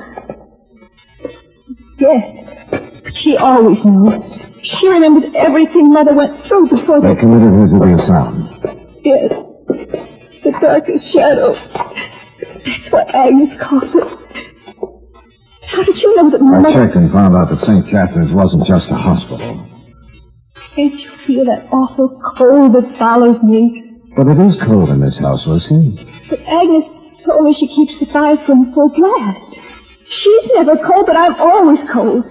Yes, 1.99 2.71
but 3.03 3.17
she 3.17 3.37
always 3.39 3.85
knows. 3.85 4.15
She 4.63 4.89
remembers 4.89 5.33
everything 5.35 5.91
Mother 5.91 6.15
went 6.15 6.37
through 6.45 6.69
before 6.69 7.01
They 7.01 7.15
the... 7.15 7.21
committed 7.21 7.55
her 7.55 7.67
to 7.69 7.79
the 7.79 8.03
asylum. 8.03 8.49
Yes, 9.03 9.33
the 10.45 10.53
darkest 10.61 11.11
shadow. 11.11 11.55
That's 12.65 12.93
what 12.93 13.15
Agnes 13.15 13.59
called 13.59 13.95
it. 13.95 14.19
How 15.71 15.85
did 15.85 16.03
you 16.03 16.17
know 16.17 16.31
that 16.31 16.41
my 16.41 16.57
I 16.57 16.61
mother... 16.61 16.73
checked 16.75 16.97
and 16.97 17.13
found 17.13 17.37
out 17.37 17.49
that 17.51 17.61
St. 17.61 17.87
Catherine's 17.87 18.33
wasn't 18.33 18.67
just 18.67 18.91
a 18.91 18.97
hospital. 18.97 19.67
Can't 20.75 20.93
you 20.93 21.11
feel 21.11 21.45
that 21.45 21.69
awful 21.73 22.21
cold 22.37 22.73
that 22.75 22.99
follows 22.99 23.43
me? 23.45 24.01
But 24.17 24.27
it 24.27 24.39
is 24.39 24.57
cold 24.57 24.91
in 24.91 24.99
this 24.99 25.19
house, 25.19 25.47
Lucy. 25.47 25.97
But 26.29 26.41
Agnes 26.41 26.87
told 27.25 27.45
me 27.45 27.55
she 27.55 27.69
keeps 27.69 28.01
the 28.01 28.07
fires 28.07 28.41
going 28.47 28.73
full 28.73 28.89
blast. 28.89 29.59
She's 30.09 30.51
never 30.55 30.77
cold, 30.77 31.07
but 31.07 31.17
I'm 31.17 31.37
always 31.37 31.89
cold. 31.89 32.25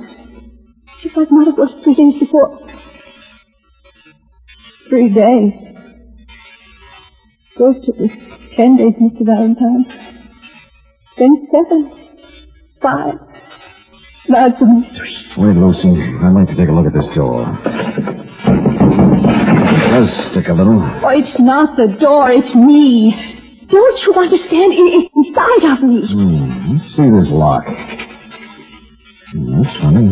Just 1.00 1.16
like 1.16 1.32
Mother 1.32 1.52
was 1.52 1.80
three 1.82 1.96
days 1.96 2.20
before. 2.20 2.60
Three 4.90 5.10
days. 5.10 5.54
First 7.56 7.88
it 7.88 7.96
was 7.98 8.12
ten 8.52 8.76
days, 8.76 8.96
Mr. 8.96 9.26
Valentine. 9.26 9.86
Then 11.18 11.48
seven. 11.50 11.92
Five. 12.82 13.29
Only 14.28 14.88
three. 14.90 15.16
Wait, 15.38 15.56
Lucy. 15.56 15.90
I'd 15.90 16.34
like 16.34 16.48
to 16.50 16.56
take 16.56 16.70
a 16.70 16.72
look 16.72 16.86
at 16.86 16.94
this 16.94 17.08
door. 17.16 17.46
It 18.46 19.92
does 19.92 20.12
stick 20.26 20.50
a 20.50 20.54
little. 20.54 20.82
Oh, 20.82 21.10
it's 21.10 21.40
not 21.40 21.78
the 21.78 21.88
door, 21.88 22.30
it's 22.30 22.54
me. 22.54 23.12
Don't 23.68 24.06
you 24.06 24.14
understand? 24.14 24.74
It- 24.74 25.10
It's 25.16 25.30
inside 25.30 25.64
of 25.74 25.84
me. 25.84 26.06
Hmm, 26.08 26.72
let's 26.74 26.86
see 26.96 27.10
this 27.10 27.30
lock. 27.30 27.66
Hmm, 29.32 29.62
that's 29.62 29.76
funny. 29.78 30.10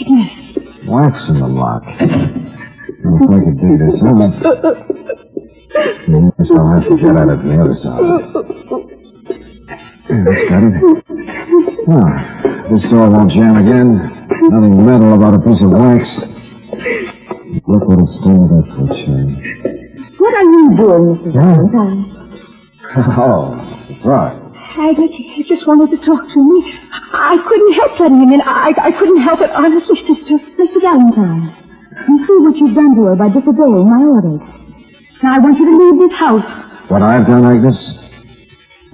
Agnes. 0.00 0.86
Wax 0.88 1.28
in 1.28 1.38
the 1.40 1.46
lock. 1.46 1.84
If 1.86 3.30
I 3.30 3.44
could 3.44 3.58
dig 3.60 3.78
this 3.78 4.02
out. 4.02 4.32
Yes, 6.08 6.50
I'll 6.52 6.72
have 6.80 6.88
to 6.88 6.96
get 6.96 7.14
at 7.16 7.28
it 7.28 7.38
from 7.38 7.48
the 7.48 7.60
other 7.60 7.74
side. 7.74 8.00
Yeah, 10.08 10.24
that's 10.24 10.44
got 10.48 10.62
it. 10.64 11.37
Ah, 11.90 12.66
this 12.70 12.82
door 12.90 13.08
won't 13.08 13.32
jam 13.32 13.56
again. 13.56 13.96
Nothing 14.50 14.84
metal 14.84 15.14
about 15.14 15.34
a 15.34 15.38
piece 15.38 15.62
of 15.62 15.70
wax. 15.70 16.20
Look 17.66 17.88
what 17.88 18.00
it's 18.00 18.18
done 18.20 18.44
to 18.44 18.60
that 18.60 18.66
foot. 18.76 20.20
What 20.20 20.34
are 20.34 20.44
you 20.44 20.76
doing, 20.76 21.16
Mr. 21.16 21.32
Valentine? 21.32 22.14
Oh, 23.20 23.52
surprise. 23.86 24.40
Agnes, 24.78 25.10
he 25.10 25.44
just 25.44 25.66
wanted 25.66 25.90
to 25.96 26.04
talk 26.04 26.24
to 26.32 26.40
me. 26.40 26.72
I 27.12 27.36
couldn't 27.46 27.72
help 27.74 28.00
letting 28.00 28.20
him 28.22 28.32
in. 28.32 28.40
I, 28.40 28.72
I 28.80 28.92
couldn't 28.92 29.18
help 29.20 29.40
it, 29.40 29.50
honestly, 29.50 29.96
sister. 30.06 30.38
Mr. 30.56 30.80
Valentine, 30.80 31.52
you 32.08 32.18
see 32.26 32.36
what 32.38 32.56
you've 32.56 32.74
done 32.74 32.94
to 32.96 33.02
her 33.04 33.16
by 33.16 33.28
disobeying 33.28 33.90
my 33.90 34.04
orders. 34.04 34.40
Now 35.22 35.34
I 35.34 35.38
want 35.38 35.58
you 35.58 35.66
to 35.66 35.76
leave 35.76 36.08
this 36.08 36.18
house. 36.18 36.90
What 36.90 37.02
I've 37.02 37.26
done, 37.26 37.44
Agnes? 37.44 38.07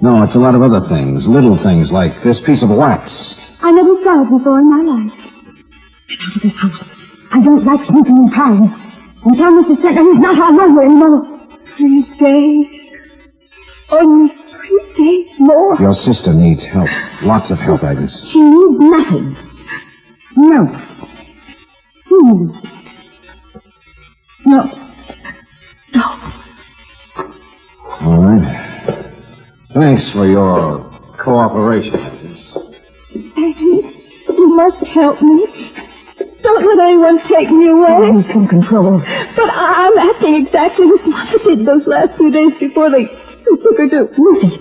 No, 0.01 0.23
it's 0.23 0.35
a 0.35 0.39
lot 0.39 0.55
of 0.55 0.61
other 0.61 0.87
things. 0.87 1.27
Little 1.27 1.57
things 1.57 1.91
like 1.91 2.21
this 2.21 2.39
piece 2.41 2.61
of 2.63 2.69
wax. 2.69 3.35
I 3.61 3.71
never 3.71 3.95
saw 4.03 4.23
it 4.23 4.29
before 4.29 4.59
in 4.59 4.69
my 4.69 4.81
life. 4.81 5.13
Get 6.07 6.19
out 6.21 6.35
of 6.35 6.41
this 6.41 6.55
house. 6.55 6.95
I 7.31 7.43
don't 7.43 7.63
like 7.63 7.85
sneaking 7.85 8.17
and 8.17 8.31
prying. 8.31 8.73
And 9.25 9.37
tell 9.37 9.51
Mr. 9.51 9.75
Sentner 9.77 10.11
he's 10.11 10.19
not 10.19 10.37
our 10.37 10.51
lawyer 10.51 10.83
anymore. 10.83 11.39
Three 11.77 12.03
days. 12.19 12.89
Only 13.89 14.29
three 14.29 14.93
days 14.97 15.39
more. 15.39 15.75
Your 15.77 15.95
sister 15.95 16.33
needs 16.33 16.63
help. 16.63 16.89
Lots 17.23 17.49
of 17.51 17.59
help, 17.59 17.83
Agnes. 17.83 18.23
She 18.27 18.41
needs 18.41 18.79
nothing. 18.79 19.35
No. 20.37 20.65
Hmm. 22.07 22.51
No. 24.45 24.63
No. 25.93 26.31
All 28.01 28.21
right. 28.21 28.64
Thanks 29.75 30.09
for 30.11 30.25
your 30.25 30.79
cooperation, 31.17 31.95
Agnes. 31.95 32.55
Agnes, 33.35 33.95
you 34.29 34.47
must 34.55 34.87
help 34.87 35.21
me. 35.21 35.45
Don't 36.41 36.77
let 36.77 36.87
anyone 36.87 37.19
take 37.23 37.49
me 37.51 37.67
away. 37.67 37.87
Oh, 37.89 38.11
Who's 38.13 38.29
in 38.29 38.47
control? 38.47 38.99
But 38.99 39.49
I- 39.51 39.91
I'm 39.91 39.97
acting 40.09 40.35
exactly 40.35 40.87
as 40.87 41.05
Mother 41.05 41.39
did 41.43 41.65
those 41.65 41.85
last 41.87 42.15
few 42.15 42.31
days 42.31 42.53
before 42.57 42.89
they, 42.89 43.03
they 43.05 43.55
took 43.63 43.77
her 43.77 43.89
to... 43.89 44.03
Lucy. 44.17 44.59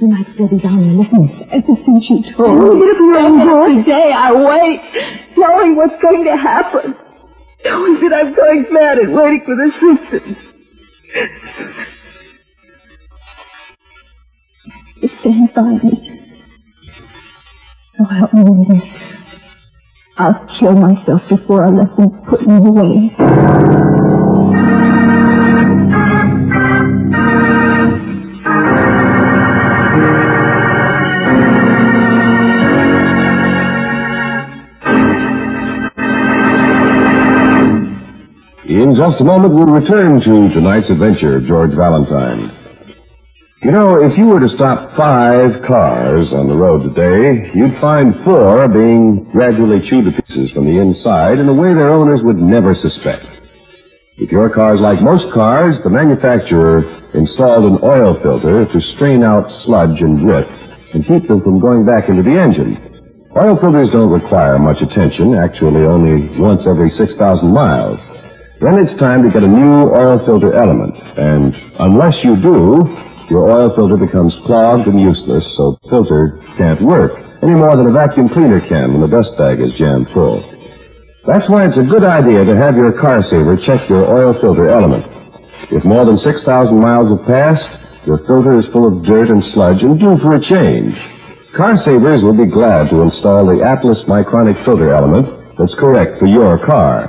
You 0.00 0.08
might 0.08 0.26
steady 0.28 0.58
down 0.58 0.78
and 0.78 0.98
listen. 0.98 1.46
Ever 1.50 1.76
since 1.76 2.08
you 2.10 2.22
told 2.22 2.58
Oh, 2.58 2.74
me. 2.74 2.80
get 2.86 2.94
up 2.94 3.00
in 3.00 3.06
your 3.06 3.18
own 3.18 3.40
Every 3.40 3.74
voice. 3.76 3.84
day 3.86 4.12
I 4.16 4.32
wait, 4.32 5.36
knowing 5.36 5.76
what's 5.76 6.00
going 6.02 6.24
to 6.24 6.36
happen. 6.36 6.96
Knowing 7.64 8.00
that 8.00 8.12
I'm 8.26 8.32
going 8.34 8.66
mad 8.72 8.98
and 8.98 9.14
waiting 9.14 9.40
for 9.44 9.54
the 9.54 9.70
symptoms. 9.78 10.38
You 15.04 15.10
stand 15.20 15.52
by 15.52 15.68
me. 15.84 16.18
So 17.94 18.04
help 18.04 18.32
me 18.32 18.42
with 18.42 18.68
this. 18.68 18.96
I'll 20.16 20.46
kill 20.46 20.72
myself 20.72 21.28
before 21.28 21.62
I 21.62 21.68
let 21.68 21.94
them 21.94 22.10
put 22.24 22.46
me 22.46 22.56
away. 22.56 23.14
In 38.66 38.94
just 38.94 39.20
a 39.20 39.24
moment, 39.24 39.52
we'll 39.52 39.66
return 39.66 40.22
to 40.22 40.48
tonight's 40.48 40.88
adventure 40.88 41.42
George 41.42 41.72
Valentine. 41.72 42.63
You 43.64 43.72
know, 43.72 43.98
if 43.98 44.18
you 44.18 44.26
were 44.26 44.40
to 44.40 44.48
stop 44.50 44.94
five 44.94 45.62
cars 45.62 46.34
on 46.34 46.48
the 46.48 46.54
road 46.54 46.82
today, 46.82 47.50
you'd 47.54 47.78
find 47.78 48.14
four 48.22 48.68
being 48.68 49.24
gradually 49.24 49.80
chewed 49.80 50.04
to 50.04 50.22
pieces 50.22 50.50
from 50.50 50.66
the 50.66 50.76
inside 50.76 51.38
in 51.38 51.48
a 51.48 51.54
way 51.54 51.72
their 51.72 51.88
owners 51.88 52.22
would 52.22 52.36
never 52.36 52.74
suspect. 52.74 53.24
If 54.18 54.30
your 54.30 54.50
car's 54.50 54.82
like 54.82 55.00
most 55.00 55.32
cars, 55.32 55.82
the 55.82 55.88
manufacturer 55.88 56.84
installed 57.14 57.64
an 57.64 57.78
oil 57.82 58.12
filter 58.20 58.66
to 58.66 58.80
strain 58.82 59.22
out 59.22 59.50
sludge 59.50 60.02
and 60.02 60.18
grit 60.18 60.46
and 60.92 61.02
keep 61.02 61.26
them 61.26 61.40
from 61.40 61.58
going 61.58 61.86
back 61.86 62.10
into 62.10 62.22
the 62.22 62.38
engine. 62.38 62.76
Oil 63.34 63.56
filters 63.56 63.88
don't 63.88 64.10
require 64.10 64.58
much 64.58 64.82
attention, 64.82 65.32
actually 65.32 65.86
only 65.86 66.28
once 66.38 66.66
every 66.66 66.90
6,000 66.90 67.50
miles. 67.50 67.98
Then 68.60 68.76
it's 68.76 68.94
time 68.94 69.22
to 69.22 69.30
get 69.30 69.42
a 69.42 69.48
new 69.48 69.88
oil 69.90 70.18
filter 70.18 70.52
element, 70.52 70.96
and 71.16 71.56
unless 71.78 72.22
you 72.22 72.36
do, 72.36 72.94
your 73.30 73.50
oil 73.50 73.74
filter 73.74 73.96
becomes 73.96 74.36
clogged 74.44 74.86
and 74.86 75.00
useless, 75.00 75.56
so 75.56 75.78
filter 75.88 76.40
can't 76.56 76.80
work 76.80 77.20
any 77.44 77.54
more 77.54 77.76
than 77.76 77.86
a 77.86 77.90
vacuum 77.90 78.26
cleaner 78.26 78.58
can 78.58 78.92
when 78.92 79.02
the 79.02 79.06
dust 79.06 79.36
bag 79.36 79.60
is 79.60 79.74
jammed 79.74 80.08
full. 80.10 80.42
That's 81.26 81.48
why 81.48 81.66
it's 81.66 81.76
a 81.76 81.82
good 81.82 82.02
idea 82.02 82.42
to 82.44 82.56
have 82.56 82.76
your 82.76 82.92
car 82.92 83.22
saver 83.22 83.56
check 83.56 83.86
your 83.88 84.06
oil 84.06 84.32
filter 84.32 84.68
element. 84.68 85.06
If 85.70 85.84
more 85.84 86.06
than 86.06 86.16
6,000 86.16 86.78
miles 86.78 87.10
have 87.10 87.26
passed, 87.26 87.68
your 88.06 88.18
filter 88.18 88.58
is 88.58 88.66
full 88.68 88.86
of 88.86 89.04
dirt 89.04 89.28
and 89.28 89.44
sludge 89.44 89.82
and 89.82 90.00
due 90.00 90.16
for 90.18 90.36
a 90.36 90.40
change. 90.40 90.98
Car 91.52 91.76
savers 91.76 92.24
will 92.24 92.36
be 92.36 92.46
glad 92.46 92.88
to 92.90 93.02
install 93.02 93.44
the 93.46 93.62
Atlas 93.62 94.04
Micronic 94.04 94.62
filter 94.64 94.90
element 94.90 95.56
that's 95.58 95.74
correct 95.74 96.18
for 96.18 96.26
your 96.26 96.58
car. 96.58 97.08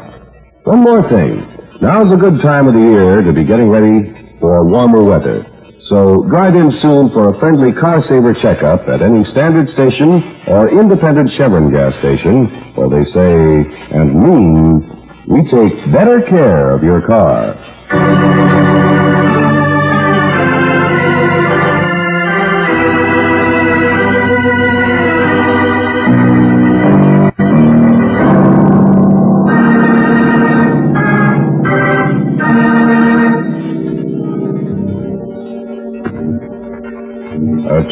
One 0.65 0.79
more 0.79 1.01
thing. 1.07 1.45
Now's 1.81 2.11
a 2.11 2.17
good 2.17 2.41
time 2.41 2.67
of 2.67 2.73
the 2.73 2.79
year 2.79 3.21
to 3.21 3.31
be 3.31 3.43
getting 3.43 3.69
ready 3.69 4.13
for 4.39 4.65
warmer 4.65 5.03
weather. 5.03 5.45
So 5.85 6.23
drive 6.23 6.55
in 6.55 6.71
soon 6.71 7.11
for 7.11 7.29
a 7.29 7.37
friendly 7.37 7.71
car 7.71 8.01
saver 8.01 8.33
checkup 8.33 8.87
at 8.87 9.03
any 9.03 9.23
standard 9.23 9.69
station 9.69 10.23
or 10.47 10.67
independent 10.67 11.31
Chevron 11.31 11.69
gas 11.69 11.95
station 11.95 12.47
where 12.73 12.89
they 12.89 13.05
say 13.05 13.65
and 13.91 14.19
mean 14.19 14.79
we 15.27 15.43
take 15.43 15.75
better 15.91 16.23
care 16.23 16.71
of 16.71 16.83
your 16.83 17.03
car. 17.03 17.55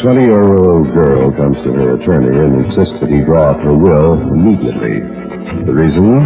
20-year-old 0.04 0.92
girl 0.92 1.32
comes 1.32 1.56
to 1.62 1.72
her 1.72 1.94
attorney 1.94 2.38
and 2.38 2.62
insists 2.62 3.00
that 3.00 3.08
he 3.08 3.24
draw 3.24 3.52
up 3.52 3.60
her 3.62 3.74
will 3.74 4.20
immediately. 4.20 5.00
The 5.64 5.72
reason? 5.72 6.18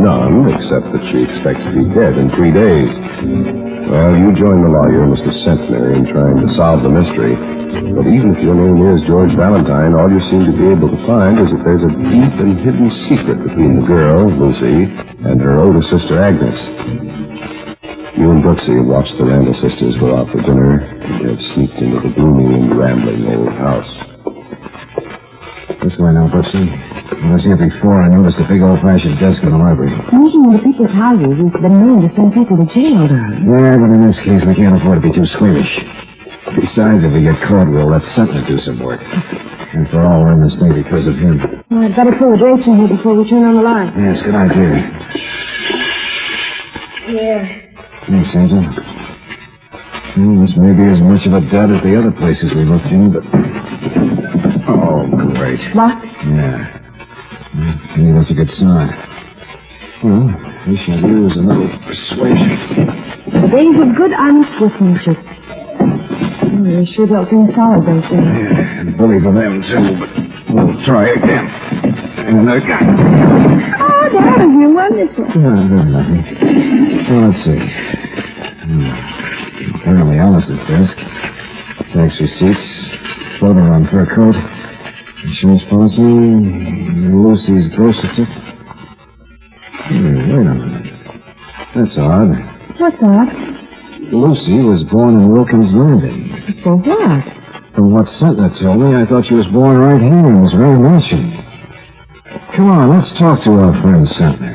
None, 0.00 0.48
except 0.54 0.92
that 0.92 1.04
she 1.10 1.24
expects 1.24 1.64
to 1.64 1.72
be 1.72 1.92
dead 1.92 2.18
in 2.18 2.30
three 2.30 2.52
days. 2.52 2.94
Well, 3.90 4.16
you 4.16 4.32
join 4.32 4.62
the 4.62 4.68
lawyer, 4.68 5.08
Mr. 5.08 5.32
Sentner, 5.34 5.96
in 5.96 6.06
trying 6.06 6.36
to 6.36 6.48
solve 6.54 6.84
the 6.84 6.88
mystery. 6.88 7.34
But 7.34 8.06
even 8.06 8.36
if 8.36 8.40
your 8.40 8.54
name 8.54 8.86
is 8.94 9.02
George 9.02 9.32
Valentine, 9.32 9.94
all 9.94 10.08
you 10.08 10.20
seem 10.20 10.44
to 10.44 10.52
be 10.52 10.68
able 10.68 10.88
to 10.88 11.04
find 11.04 11.40
is 11.40 11.50
that 11.50 11.64
there's 11.64 11.82
a 11.82 11.90
deep 11.90 12.38
and 12.38 12.56
hidden 12.60 12.92
secret 12.92 13.42
between 13.42 13.80
the 13.80 13.86
girl, 13.88 14.28
Lucy, 14.30 14.84
and 15.26 15.40
her 15.40 15.58
older 15.58 15.82
sister, 15.82 16.20
Agnes. 16.20 16.68
You 18.16 18.30
and 18.30 18.42
Brooksy 18.42 18.76
have 18.78 18.86
watched 18.86 19.18
the 19.18 19.26
Randall 19.26 19.52
sisters 19.52 19.94
go 19.98 20.16
out 20.16 20.30
for 20.30 20.40
dinner 20.40 20.80
and 20.80 21.28
have 21.28 21.42
sneaked 21.42 21.74
into 21.74 22.00
the 22.00 22.08
gloomy 22.08 22.54
and 22.54 22.74
rambling 22.74 23.26
old 23.26 23.52
house. 23.52 23.92
This 25.82 25.98
way 25.98 26.12
now, 26.12 26.26
Brooksy. 26.26 26.66
When 27.12 27.30
I 27.30 27.34
was 27.34 27.44
here 27.44 27.58
before, 27.58 28.00
I 28.00 28.08
noticed 28.08 28.40
a 28.40 28.44
big 28.44 28.62
old-fashioned 28.62 29.18
desk 29.18 29.42
in 29.42 29.50
the 29.50 29.58
library. 29.58 29.90
Sneaking 30.08 30.44
into 30.46 30.64
people's 30.64 30.92
houses 30.92 31.36
has 31.36 31.52
been 31.60 31.78
known 31.78 32.08
to 32.08 32.14
send 32.14 32.32
people 32.32 32.56
to 32.56 32.64
jail, 32.72 33.06
darling. 33.06 33.44
Yeah, 33.44 33.76
but 33.76 33.90
in 33.90 34.06
this 34.06 34.18
case, 34.18 34.44
we 34.46 34.54
can't 34.54 34.74
afford 34.74 35.02
to 35.02 35.08
be 35.08 35.14
too 35.14 35.26
squeamish. 35.26 35.84
Besides, 36.54 37.04
if 37.04 37.12
we 37.12 37.20
get 37.20 37.38
caught, 37.42 37.68
we'll 37.68 37.88
let 37.88 38.02
Sentner 38.02 38.46
do 38.46 38.56
some 38.56 38.78
work. 38.78 39.02
And 39.74 39.86
for 39.90 40.00
all, 40.00 40.22
we're 40.24 40.32
in 40.32 40.40
this 40.40 40.58
thing 40.58 40.72
because 40.72 41.06
of 41.06 41.18
him. 41.18 41.62
Well, 41.68 41.82
I'd 41.82 41.94
better 41.94 42.16
pull 42.16 42.30
the 42.30 42.38
drapes 42.38 42.66
in 42.66 42.78
here 42.78 42.88
before 42.88 43.14
we 43.14 43.28
turn 43.28 43.42
on 43.44 43.56
the 43.56 43.62
light. 43.62 43.92
Yes, 43.98 44.22
good 44.22 44.34
idea. 44.34 44.80
Yeah. 47.08 47.65
Thanks, 48.06 48.36
Angel. 48.36 48.60
Well, 50.16 50.40
this 50.40 50.56
may 50.56 50.72
be 50.72 50.84
as 50.84 51.02
much 51.02 51.26
of 51.26 51.32
a 51.34 51.40
dud 51.40 51.70
as 51.70 51.82
the 51.82 51.96
other 51.96 52.12
places 52.12 52.54
we 52.54 52.62
looked 52.62 52.92
in, 52.92 53.10
but... 53.10 53.24
Oh, 54.68 55.08
great. 55.34 55.74
Locked? 55.74 56.04
Yeah. 56.24 56.80
Maybe 57.96 58.12
that's 58.12 58.30
a 58.30 58.34
good 58.34 58.50
sign. 58.50 58.94
Well, 60.04 60.28
we 60.68 60.76
shall 60.76 61.00
use 61.00 61.36
a 61.36 61.42
little 61.42 61.68
persuasion. 61.80 62.58
The 63.26 63.48
days 63.50 63.78
of 63.78 63.96
good, 63.96 64.12
honest 64.12 64.60
workmanship. 64.60 65.18
Oh, 66.66 66.70
they 66.70 66.84
sure 66.84 67.06
don't 67.06 67.30
those 67.86 68.02
days. 68.02 68.10
Yeah, 68.10 68.80
and 68.80 68.96
bully 68.98 69.20
for 69.20 69.30
them, 69.30 69.62
too, 69.62 69.96
but 70.00 70.50
we'll 70.52 70.82
try 70.82 71.10
again. 71.10 71.46
And 72.26 72.50
again. 72.50 72.82
Oh, 73.78 74.08
darling, 74.12 74.60
you're 74.60 74.74
wonderful. 74.74 75.26
No, 75.40 75.62
no, 75.62 75.82
nothing. 75.84 76.24
Well, 77.06 77.28
let's 77.28 77.38
see. 77.38 77.58
Hmm. 78.66 79.76
Apparently 79.76 80.18
Alice's 80.18 80.58
desk. 80.66 80.98
Tax 81.92 82.20
receipts. 82.20 82.88
Photo 83.38 83.60
on 83.60 83.86
fur 83.86 84.04
coat. 84.04 84.36
Insurance 85.22 85.62
policy. 85.62 86.02
Lucy's 86.02 87.68
birth 87.76 87.94
certificate. 87.94 88.42
Hmm, 89.86 90.16
wait 90.16 90.46
a 90.48 90.54
minute. 90.54 90.94
That's 91.76 91.96
odd. 91.96 92.36
What's 92.76 93.00
odd? 93.04 93.55
Lucy 94.12 94.60
was 94.60 94.84
born 94.84 95.14
in 95.14 95.28
Wilkins 95.30 95.74
Landing. 95.74 96.36
So 96.62 96.76
what? 96.76 97.24
From 97.74 97.90
what 97.90 98.06
Sentner 98.06 98.56
told 98.56 98.80
me, 98.80 98.94
I 98.94 99.04
thought 99.04 99.26
she 99.26 99.34
was 99.34 99.46
born 99.46 99.78
right 99.78 100.00
here 100.00 100.28
in 100.28 100.42
this 100.44 100.52
very 100.52 100.78
mansion. 100.78 101.32
Come 102.52 102.70
on, 102.70 102.88
let's 102.88 103.12
talk 103.12 103.42
to 103.42 103.52
our 103.52 103.72
friend 103.82 104.06
Sentner. 104.06 104.54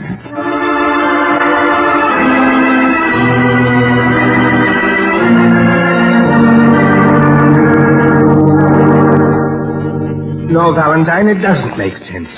No, 10.50 10.72
Valentine, 10.74 11.28
it 11.28 11.42
doesn't 11.42 11.78
make 11.78 11.98
sense. 11.98 12.38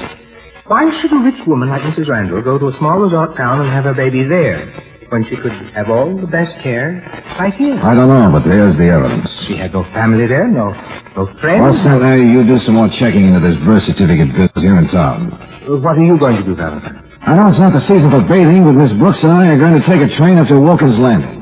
Why 0.65 0.89
should 0.99 1.11
a 1.11 1.17
rich 1.17 1.45
woman 1.45 1.69
like 1.69 1.83
Mrs. 1.83 2.07
Randall 2.07 2.41
go 2.41 2.57
to 2.57 2.69
a 2.69 2.73
small 2.73 2.99
resort 2.99 3.35
town 3.35 3.61
and 3.61 3.69
have 3.69 3.83
her 3.83 3.93
baby 3.93 4.23
there 4.23 4.67
when 5.13 5.23
she 5.23 5.35
could 5.35 5.51
have 5.77 5.91
all 5.91 6.09
the 6.17 6.25
best 6.25 6.57
care 6.57 7.03
right 7.37 7.53
here? 7.53 7.75
I 7.83 7.93
don't 7.93 8.07
know, 8.07 8.29
but 8.31 8.43
there's 8.49 8.75
the 8.75 8.89
evidence. 8.89 9.43
She 9.43 9.55
had 9.55 9.71
no 9.71 9.83
family 9.83 10.25
there, 10.25 10.47
no, 10.47 10.71
no 11.15 11.27
friends. 11.39 11.61
Well. 11.61 11.73
Sentner, 11.75 12.17
you 12.17 12.43
do 12.43 12.57
some 12.57 12.73
more 12.73 12.89
checking 12.89 13.25
into 13.27 13.39
this 13.39 13.55
birth 13.55 13.83
certificate 13.83 14.29
business 14.29 14.63
here 14.63 14.75
in 14.75 14.87
town. 14.87 15.31
Uh, 15.33 15.77
What 15.77 15.99
are 15.99 16.03
you 16.03 16.17
going 16.17 16.37
to 16.37 16.43
do, 16.43 16.55
Valentine? 16.55 16.99
I 17.21 17.35
know 17.35 17.47
it's 17.47 17.59
not 17.59 17.73
the 17.73 17.79
season 17.79 18.09
for 18.09 18.21
bathing, 18.27 18.63
but 18.63 18.73
Miss 18.73 18.91
Brooks 18.91 19.21
and 19.21 19.31
I 19.31 19.53
are 19.53 19.57
going 19.57 19.79
to 19.79 19.85
take 19.85 20.01
a 20.01 20.09
train 20.11 20.37
up 20.39 20.47
to 20.47 20.59
Wilkins 20.59 20.97
Landing. 20.97 21.41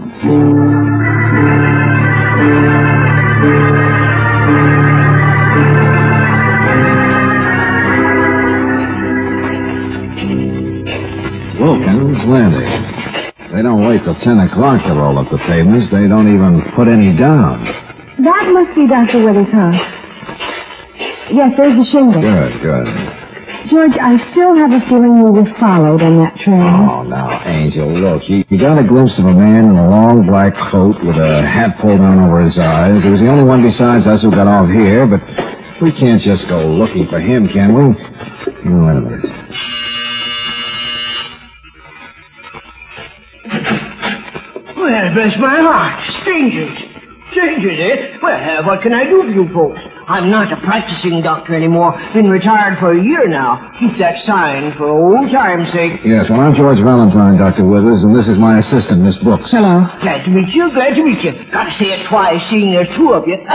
Wilkins 11.59 12.25
Landing. 12.25 12.90
They 13.61 13.67
don't 13.67 13.85
wait 13.85 14.01
till 14.01 14.15
10 14.15 14.39
o'clock 14.39 14.83
to 14.85 14.93
roll 14.95 15.19
up 15.19 15.29
the 15.29 15.37
pavements. 15.37 15.91
They 15.91 16.07
don't 16.07 16.27
even 16.27 16.63
put 16.71 16.87
any 16.87 17.15
down. 17.15 17.63
That 18.17 18.49
must 18.51 18.73
be 18.73 18.87
Dr. 18.87 19.23
Withers' 19.23 19.51
house. 19.51 19.79
Yes, 21.29 21.55
there's 21.55 21.75
the 21.75 21.85
shingle. 21.85 22.23
Good, 22.23 22.59
good. 22.59 22.87
George, 23.67 23.95
I 23.99 24.17
still 24.31 24.55
have 24.55 24.73
a 24.73 24.83
feeling 24.87 25.21
we 25.21 25.29
were 25.29 25.53
followed 25.59 26.01
on 26.01 26.17
that 26.17 26.39
train. 26.39 26.59
Oh, 26.59 27.03
now, 27.03 27.39
Angel, 27.45 27.87
look, 27.87 28.27
you, 28.27 28.43
you 28.49 28.57
got 28.57 28.79
a 28.79 28.83
glimpse 28.83 29.19
of 29.19 29.25
a 29.25 29.33
man 29.35 29.65
in 29.65 29.75
a 29.75 29.87
long 29.87 30.25
black 30.25 30.55
coat 30.55 30.99
with 31.03 31.17
a 31.17 31.43
hat 31.43 31.77
pulled 31.77 31.99
down 31.99 32.17
over 32.17 32.39
his 32.39 32.57
eyes. 32.57 33.03
He 33.03 33.11
was 33.11 33.19
the 33.19 33.29
only 33.29 33.43
one 33.43 33.61
besides 33.61 34.07
us 34.07 34.23
who 34.23 34.31
got 34.31 34.47
off 34.47 34.71
here, 34.71 35.05
but 35.05 35.21
we 35.79 35.91
can't 35.91 36.19
just 36.19 36.47
go 36.47 36.65
looking 36.65 37.05
for 37.05 37.19
him, 37.19 37.47
can 37.47 37.75
we? 37.75 37.83
Oh, 37.83 38.43
wait 38.47 38.65
a 38.65 39.01
minute. 39.01 39.80
Well, 44.91 45.13
bless 45.13 45.37
my 45.37 45.55
heart. 45.61 46.03
Strangers. 46.03 46.77
Strangers, 47.29 47.79
eh? 47.79 48.17
Well, 48.21 48.59
uh, 48.59 48.67
what 48.67 48.81
can 48.81 48.93
I 48.93 49.05
do 49.05 49.23
for 49.23 49.31
you 49.31 49.47
folks? 49.47 49.79
I'm 50.11 50.29
not 50.29 50.51
a 50.51 50.57
practicing 50.57 51.21
doctor 51.21 51.55
anymore. 51.55 51.97
Been 52.11 52.29
retired 52.29 52.77
for 52.79 52.91
a 52.91 53.01
year 53.01 53.29
now. 53.29 53.71
Keep 53.79 53.95
that 53.99 54.19
sign 54.25 54.73
for 54.73 54.89
old 54.89 55.31
time's 55.31 55.71
sake. 55.71 56.01
Yes, 56.03 56.29
well, 56.29 56.41
I'm 56.41 56.53
George 56.53 56.79
Valentine, 56.79 57.37
Dr. 57.37 57.63
Withers, 57.63 58.03
and 58.03 58.13
this 58.13 58.27
is 58.27 58.37
my 58.37 58.59
assistant, 58.59 59.01
Miss 59.01 59.15
Brooks. 59.17 59.51
Hello. 59.51 59.87
Glad 60.01 60.25
to 60.25 60.31
meet 60.31 60.53
you. 60.53 60.69
Glad 60.71 60.95
to 60.95 61.03
meet 61.05 61.23
you. 61.23 61.31
Gotta 61.45 61.71
say 61.71 61.93
it 61.93 62.05
twice, 62.07 62.45
seeing 62.49 62.73
there's 62.73 62.89
two 62.89 63.13
of 63.13 63.25
you. 63.25 63.37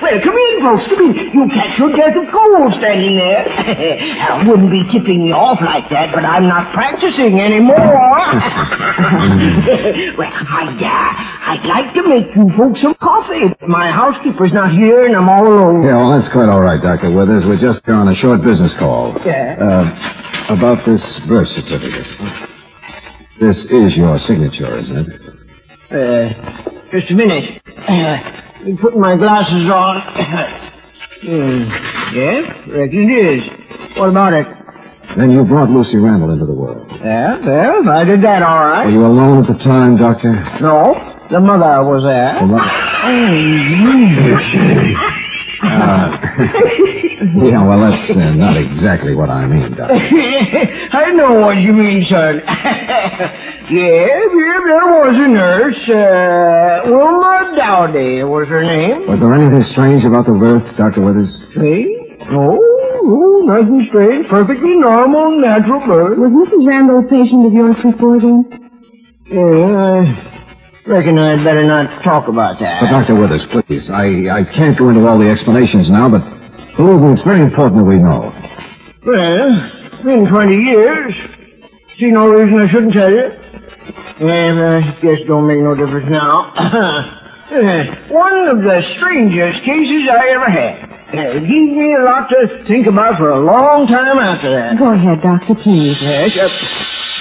well, 0.00 0.20
come 0.22 0.36
in, 0.36 0.60
folks. 0.62 0.86
Come 0.86 1.00
in. 1.02 1.14
You'll 1.34 1.50
catch 1.50 1.78
your 1.78 1.92
death 1.92 2.16
of 2.16 2.26
cold 2.30 2.72
standing 2.72 3.16
there. 3.16 3.44
I 3.50 4.42
wouldn't 4.48 4.70
be 4.70 4.84
tipping 4.84 5.26
you 5.26 5.34
off 5.34 5.60
like 5.60 5.90
that, 5.90 6.14
but 6.14 6.24
I'm 6.24 6.46
not 6.48 6.72
practicing 6.72 7.40
anymore. 7.40 7.76
well, 10.16 10.32
I'd, 10.32 10.80
uh, 10.80 11.34
I'd 11.46 11.62
like 11.66 11.92
to 11.92 12.08
make 12.08 12.34
you 12.34 12.48
folks 12.56 12.80
some 12.80 12.94
coffee. 12.94 13.33
My 13.66 13.90
housekeeper's 13.90 14.52
not 14.52 14.70
here, 14.70 15.06
and 15.06 15.16
I'm 15.16 15.28
all 15.28 15.46
alone. 15.46 15.82
Yeah, 15.82 15.96
well, 15.96 16.10
that's 16.10 16.28
quite 16.28 16.48
all 16.48 16.60
right, 16.60 16.80
Dr. 16.80 17.10
Withers. 17.10 17.46
We're 17.46 17.56
just 17.56 17.88
on 17.88 18.08
a 18.08 18.14
short 18.14 18.42
business 18.42 18.72
call. 18.74 19.12
Yeah. 19.24 19.56
Uh, 19.60 20.52
about 20.54 20.84
this 20.84 21.20
birth 21.20 21.48
certificate. 21.48 22.06
This 23.40 23.64
is 23.66 23.96
your 23.96 24.18
signature, 24.18 24.76
isn't 24.76 24.96
it? 25.10 25.20
Uh, 25.90 26.82
just 26.90 27.10
a 27.10 27.14
minute. 27.14 27.60
Uh, 27.88 28.42
I'm 28.64 28.76
putting 28.76 29.00
my 29.00 29.16
glasses 29.16 29.68
on. 29.68 30.00
Hmm, 31.22 32.14
yeah, 32.14 32.40
reckon 32.70 32.98
it 32.98 33.10
is. 33.10 33.48
What 33.96 34.10
about 34.10 34.32
it? 34.34 34.46
Then 35.16 35.30
you 35.30 35.44
brought 35.44 35.70
Lucy 35.70 35.96
Randall 35.96 36.30
into 36.30 36.44
the 36.46 36.52
world. 36.52 36.90
Yeah, 37.00 37.38
well, 37.38 37.88
I 37.88 38.04
did 38.04 38.20
that 38.22 38.42
all 38.42 38.66
right. 38.66 38.84
Were 38.86 38.92
you 38.92 39.04
alone 39.06 39.38
at 39.38 39.46
the 39.46 39.58
time, 39.58 39.96
Doctor? 39.96 40.32
No, 40.60 41.13
the 41.30 41.40
mother 41.40 41.84
was 41.88 42.02
there. 42.04 42.38
The 42.40 42.46
mo- 42.46 43.74
Yeah, 47.46 47.62
well, 47.64 47.80
that's 47.80 48.10
uh, 48.10 48.34
not 48.34 48.56
exactly 48.56 49.14
what 49.14 49.30
I 49.30 49.46
mean, 49.46 49.72
Doctor. 49.72 49.94
I 49.98 51.12
know 51.14 51.40
what 51.40 51.58
you 51.58 51.72
mean, 51.72 52.04
son. 52.04 52.38
yeah, 52.46 53.32
yeah, 53.70 54.60
there 54.66 54.86
was 54.86 55.16
a 55.18 55.28
nurse. 55.28 55.88
Uh, 55.88 56.82
Wilma 56.86 57.54
Dowdy 57.56 58.24
was 58.24 58.48
her 58.48 58.62
name. 58.62 59.06
Was 59.06 59.20
there 59.20 59.32
anything 59.32 59.62
strange 59.64 60.04
about 60.04 60.26
the 60.26 60.32
birth, 60.32 60.76
Dr. 60.76 61.00
Withers? 61.02 61.46
See? 61.54 62.16
No, 62.30 62.58
no, 63.02 63.42
nothing 63.46 63.84
strange. 63.86 64.28
Perfectly 64.28 64.76
normal, 64.76 65.30
natural 65.38 65.80
birth. 65.80 66.18
Was 66.18 66.32
Mrs. 66.32 66.66
Randall 66.66 66.98
a 67.00 67.08
patient 67.08 67.46
of 67.46 67.52
yours 67.52 67.76
before 67.80 68.18
then? 68.20 68.44
Yeah, 69.26 70.04
I 70.06 70.43
reckon 70.86 71.18
I'd 71.18 71.42
better 71.44 71.64
not 71.64 72.02
talk 72.02 72.28
about 72.28 72.58
that. 72.60 72.80
But. 72.80 72.90
Dr. 72.90 73.14
Withers, 73.14 73.46
please, 73.46 73.90
I, 73.90 74.28
I 74.40 74.44
can't 74.44 74.76
go 74.76 74.88
into 74.88 75.06
all 75.06 75.18
the 75.18 75.28
explanations 75.28 75.90
now, 75.90 76.08
but 76.08 76.20
believe 76.76 77.00
me, 77.00 77.12
it's 77.12 77.22
very 77.22 77.40
important 77.40 77.78
that 77.78 77.84
we 77.84 77.98
know. 77.98 78.34
Well, 79.04 79.70
been 80.02 80.26
20 80.26 80.56
years. 80.56 81.14
See 81.98 82.10
no 82.10 82.28
reason 82.30 82.58
I 82.58 82.66
shouldn't 82.66 82.92
tell 82.92 83.10
you. 83.10 83.32
And 84.20 84.60
I 84.60 84.80
guess 85.00 85.20
it 85.20 85.26
don't 85.26 85.46
make 85.46 85.60
no 85.60 85.74
difference 85.74 86.08
now. 86.10 87.20
Uh, 87.50 87.84
One 88.08 88.48
of 88.48 88.62
the 88.64 88.82
strangest 88.82 89.62
cases 89.62 90.08
I 90.08 90.28
ever 90.30 90.46
had. 90.50 90.90
Uh, 91.14 91.38
Gave 91.38 91.76
me 91.76 91.94
a 91.94 92.00
lot 92.00 92.28
to 92.30 92.64
think 92.64 92.86
about 92.88 93.16
for 93.18 93.30
a 93.30 93.38
long 93.38 93.86
time 93.86 94.18
after 94.18 94.50
that. 94.50 94.76
Go 94.78 94.92
ahead, 94.92 95.20
Doctor, 95.20 95.54
please. 95.54 96.00
Yes, 96.00 96.36
up. 96.38 96.50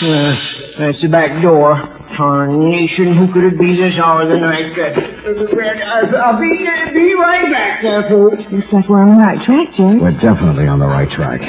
Uh, 0.01 0.79
that's 0.79 1.01
the 1.01 1.09
back 1.09 1.39
door. 1.41 1.75
Tarnation, 2.13 3.13
who 3.13 3.27
could 3.31 3.43
it 3.43 3.59
be 3.59 3.75
this 3.75 3.97
hour 3.97 4.21
of 4.21 4.29
the 4.29 4.39
night? 4.39 4.77
Uh, 4.77 4.83
uh, 4.83 6.21
I'll 6.23 6.39
be, 6.39 6.67
uh, 6.67 6.91
be 6.91 7.15
right 7.15 7.51
back 7.51 7.81
there, 7.81 8.03
folks. 8.03 8.43
Looks 8.51 8.71
like 8.71 8.87
we're 8.87 8.99
on 8.99 9.09
the 9.09 9.15
right 9.17 9.41
track, 9.41 9.73
Jerry. 9.73 9.97
We're 9.97 10.11
definitely 10.11 10.67
on 10.67 10.77
the 10.79 10.85
right 10.85 11.09
track. 11.09 11.41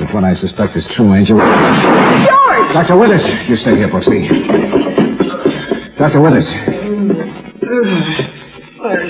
If 0.00 0.14
what 0.14 0.24
I 0.24 0.32
suspect 0.32 0.74
is 0.76 0.86
true, 0.86 1.12
Angel... 1.12 1.36
George! 1.36 2.72
Dr. 2.72 2.96
Withers! 2.96 3.26
You 3.48 3.56
stay 3.56 3.76
here, 3.76 3.88
Brooksy. 3.88 4.26
Dr. 5.96 6.20
Withers. 6.22 6.48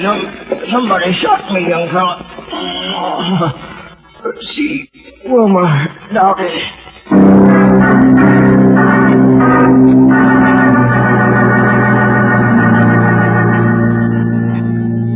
Some, 0.02 0.68
somebody 0.68 1.12
shot 1.12 1.52
me, 1.52 1.68
young 1.68 1.88
fella. 1.88 2.26
Oh, 4.22 4.32
see, 4.42 4.90
Wilma 5.24 5.88
Dowdy. 6.12 6.64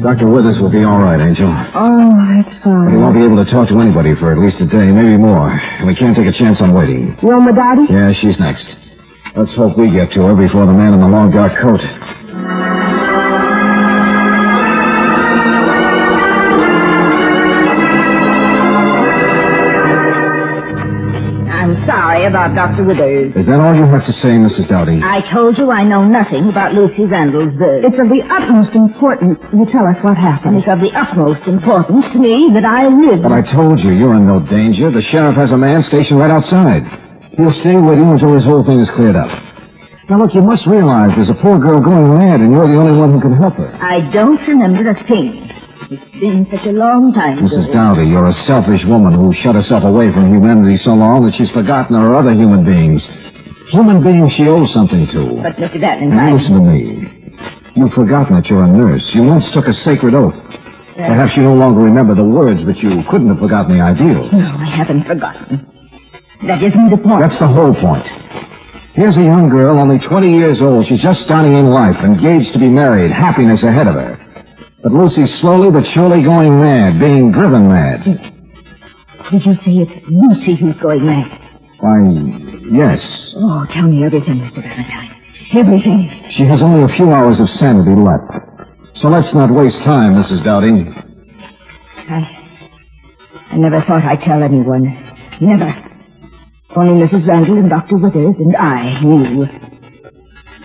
Dr. 0.04 0.28
Withers 0.28 0.60
will 0.60 0.68
be 0.68 0.84
all 0.84 0.98
right, 1.00 1.18
Angel. 1.18 1.48
Oh, 1.74 2.14
that's 2.28 2.52
He 2.58 2.62
fine. 2.62 3.00
won't 3.00 3.14
be 3.16 3.24
able 3.24 3.42
to 3.42 3.50
talk 3.50 3.68
to 3.68 3.80
anybody 3.80 4.14
for 4.14 4.30
at 4.32 4.36
least 4.38 4.60
a 4.60 4.66
day, 4.66 4.92
maybe 4.92 5.16
more. 5.16 5.48
And 5.50 5.86
we 5.86 5.94
can't 5.94 6.14
take 6.14 6.26
a 6.26 6.32
chance 6.32 6.60
on 6.60 6.74
waiting. 6.74 7.16
Wilma 7.22 7.54
Dowdy? 7.54 7.90
Yeah, 7.90 8.12
she's 8.12 8.38
next. 8.38 8.76
Let's 9.34 9.54
hope 9.54 9.78
we 9.78 9.90
get 9.90 10.12
to 10.12 10.26
her 10.26 10.34
before 10.34 10.66
the 10.66 10.74
man 10.74 10.92
in 10.92 11.00
the 11.00 11.08
long 11.08 11.30
dark 11.30 11.54
coat. 11.54 11.80
I'm 21.64 21.82
sorry 21.86 22.24
about 22.24 22.54
Dr. 22.54 22.84
Withers. 22.84 23.34
Is 23.34 23.46
that 23.46 23.58
all 23.58 23.74
you 23.74 23.86
have 23.86 24.04
to 24.04 24.12
say, 24.12 24.32
Mrs. 24.36 24.68
Dowdy? 24.68 25.00
I 25.02 25.22
told 25.22 25.56
you 25.56 25.70
I 25.70 25.82
know 25.82 26.06
nothing 26.06 26.50
about 26.50 26.74
Lucy 26.74 27.06
Randall's 27.06 27.54
birth. 27.54 27.86
It's 27.86 27.98
of 27.98 28.10
the 28.10 28.20
utmost 28.20 28.74
importance 28.74 29.38
you 29.50 29.64
tell 29.64 29.86
us 29.86 30.04
what 30.04 30.14
happened. 30.14 30.58
It's 30.58 30.68
of 30.68 30.82
the 30.82 30.92
utmost 30.92 31.46
importance 31.46 32.10
to 32.10 32.18
me 32.18 32.50
that 32.50 32.66
I 32.66 32.88
live. 32.88 33.22
But 33.22 33.32
I 33.32 33.40
told 33.40 33.80
you, 33.80 33.92
you're 33.92 34.12
in 34.12 34.26
no 34.26 34.40
danger. 34.40 34.90
The 34.90 35.00
sheriff 35.00 35.36
has 35.36 35.52
a 35.52 35.56
man 35.56 35.80
stationed 35.80 36.20
right 36.20 36.30
outside. 36.30 36.82
He'll 37.34 37.50
stay 37.50 37.80
with 37.80 37.96
you 37.96 38.12
until 38.12 38.34
this 38.34 38.44
whole 38.44 38.62
thing 38.62 38.80
is 38.80 38.90
cleared 38.90 39.16
up. 39.16 39.30
Now, 40.10 40.18
look, 40.18 40.34
you 40.34 40.42
must 40.42 40.66
realize 40.66 41.16
there's 41.16 41.30
a 41.30 41.34
poor 41.34 41.58
girl 41.58 41.80
going 41.80 42.12
mad, 42.12 42.40
and 42.40 42.52
you're 42.52 42.68
the 42.68 42.76
only 42.76 42.92
one 42.92 43.10
who 43.10 43.22
can 43.22 43.32
help 43.32 43.54
her. 43.54 43.74
I 43.80 44.00
don't 44.10 44.46
remember 44.46 44.90
a 44.90 45.02
thing. 45.04 45.50
It's 45.94 46.10
been 46.18 46.44
such 46.50 46.66
a 46.66 46.72
long 46.72 47.12
time. 47.12 47.38
Mrs. 47.38 47.72
Dowdy, 47.72 48.08
you're 48.08 48.26
a 48.26 48.32
selfish 48.32 48.84
woman 48.84 49.12
who 49.12 49.32
shut 49.32 49.54
herself 49.54 49.84
away 49.84 50.10
from 50.10 50.26
humanity 50.28 50.76
so 50.76 50.92
long 50.92 51.22
that 51.22 51.36
she's 51.36 51.52
forgotten 51.52 51.94
there 51.94 52.02
are 52.02 52.16
other 52.16 52.32
human 52.32 52.64
beings. 52.64 53.06
Human 53.68 54.02
beings 54.02 54.32
she 54.32 54.48
owes 54.48 54.72
something 54.72 55.06
to. 55.08 55.40
But, 55.40 55.54
Mr. 55.54 55.74
Now 55.74 55.94
Valentine, 55.94 56.32
listen 56.32 56.54
to 56.56 56.60
me. 56.60 57.08
You've 57.76 57.92
forgotten 57.92 58.34
that 58.34 58.50
you're 58.50 58.64
a 58.64 58.66
nurse. 58.66 59.14
You 59.14 59.22
once 59.22 59.52
took 59.52 59.68
a 59.68 59.72
sacred 59.72 60.14
oath. 60.14 60.34
Perhaps 60.96 61.36
you 61.36 61.44
no 61.44 61.54
longer 61.54 61.80
remember 61.80 62.16
the 62.16 62.24
words, 62.24 62.64
but 62.64 62.78
you 62.78 63.04
couldn't 63.04 63.28
have 63.28 63.38
forgotten 63.38 63.76
the 63.76 63.80
ideals. 63.80 64.32
no, 64.32 64.38
I 64.58 64.64
haven't 64.64 65.04
forgotten. 65.04 65.64
That 66.42 66.60
isn't 66.60 66.90
the 66.90 66.96
point. 66.96 67.20
That's 67.20 67.38
the 67.38 67.46
whole 67.46 67.72
point. 67.72 68.08
Here's 68.94 69.16
a 69.16 69.22
young 69.22 69.48
girl, 69.48 69.78
only 69.78 70.00
20 70.00 70.28
years 70.28 70.60
old. 70.60 70.88
She's 70.88 71.00
just 71.00 71.20
starting 71.20 71.52
in 71.52 71.70
life, 71.70 72.02
engaged 72.02 72.52
to 72.54 72.58
be 72.58 72.68
married, 72.68 73.12
happiness 73.12 73.62
ahead 73.62 73.86
of 73.86 73.94
her. 73.94 74.18
But 74.84 74.92
Lucy's 74.92 75.32
slowly 75.32 75.70
but 75.70 75.86
surely 75.86 76.22
going 76.22 76.60
mad, 76.60 77.00
being 77.00 77.32
driven 77.32 77.68
mad. 77.68 78.04
Did 79.30 79.46
you 79.46 79.54
say 79.54 79.78
it's 79.78 80.06
Lucy 80.10 80.56
who's 80.56 80.78
going 80.78 81.06
mad? 81.06 81.26
Why, 81.80 82.02
yes. 82.68 83.32
Oh, 83.34 83.64
tell 83.70 83.88
me 83.88 84.04
everything, 84.04 84.40
Mr. 84.40 84.62
Valentine. 84.62 85.16
Everything. 85.54 86.28
She 86.28 86.42
has 86.42 86.62
only 86.62 86.82
a 86.82 86.88
few 86.88 87.10
hours 87.12 87.40
of 87.40 87.48
sanity 87.48 87.94
left. 87.94 88.30
So 88.94 89.08
let's 89.08 89.32
not 89.32 89.50
waste 89.50 89.82
time, 89.82 90.16
Mrs. 90.16 90.44
Dowdy. 90.44 90.94
I... 92.10 92.46
I 93.52 93.56
never 93.56 93.80
thought 93.80 94.04
I'd 94.04 94.20
tell 94.20 94.42
anyone. 94.42 94.84
Never. 95.40 95.74
Only 96.76 97.06
Mrs. 97.06 97.26
Randall 97.26 97.56
and 97.56 97.70
Dr. 97.70 97.96
Withers 97.96 98.38
and 98.38 98.54
I 98.54 99.00
knew. 99.00 99.46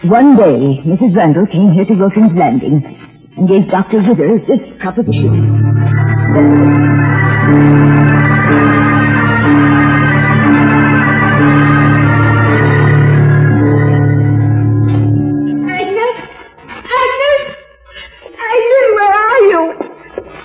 One 0.09 0.35
day, 0.35 0.81
Mrs. 0.83 1.15
Randall 1.15 1.47
came 1.47 1.71
here 1.71 1.85
to 1.85 1.93
Wilkins 1.93 2.33
Landing 2.33 2.99
and 3.39 3.47
gave 3.47 3.69
Dr. 3.69 4.01
Withers 4.01 4.45
this 4.47 4.69
proposition. 4.79 5.33
Agnes? 15.71 16.17
Agnes? 16.99 17.55
Agnes, 18.35 18.87
where 18.97 19.13
are 19.13 19.41
you? 19.47 19.61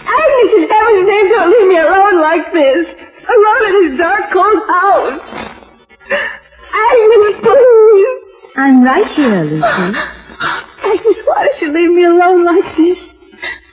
Agnes, 0.06 0.70
heaven's 0.70 1.04
name, 1.08 1.28
don't 1.28 1.50
leave 1.50 1.68
me 1.68 1.78
alone 1.78 2.20
like 2.20 2.52
this. 2.52 2.94
Alone 3.28 3.62
in 3.66 3.72
this 3.72 3.98
dark, 3.98 4.30
cold 4.30 4.62
house. 4.68 5.20
Agnes, 6.10 7.40
please. 7.40 8.20
I'm 8.56 8.84
right 8.84 9.08
here, 9.08 9.42
Lucy. 9.42 9.98
Agnes, 10.84 11.18
why 11.26 11.48
did 11.48 11.60
you 11.62 11.72
leave 11.72 11.90
me 11.90 12.04
alone 12.04 12.44
like 12.44 12.76
this? 12.76 12.98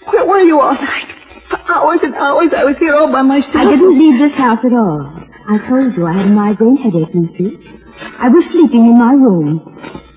Where 0.05 0.25
were 0.25 0.39
you 0.39 0.59
all 0.59 0.73
night? 0.73 1.13
For 1.49 1.59
hours 1.71 2.01
and 2.03 2.15
hours 2.15 2.53
I 2.53 2.63
was 2.63 2.77
here 2.77 2.95
all 2.95 3.11
by 3.11 3.21
myself. 3.21 3.55
I 3.55 3.65
didn't 3.65 3.97
leave 3.97 4.17
this 4.19 4.33
house 4.33 4.63
at 4.63 4.73
all. 4.73 5.01
I 5.47 5.57
told 5.67 5.95
you 5.95 6.05
I 6.05 6.13
had 6.13 6.27
a 6.27 6.29
migraine 6.29 6.77
headache, 6.77 7.13
Lucy. 7.13 7.57
I 8.17 8.29
was 8.29 8.45
sleeping 8.45 8.85
in 8.85 8.97
my 8.97 9.13
room. 9.13 9.59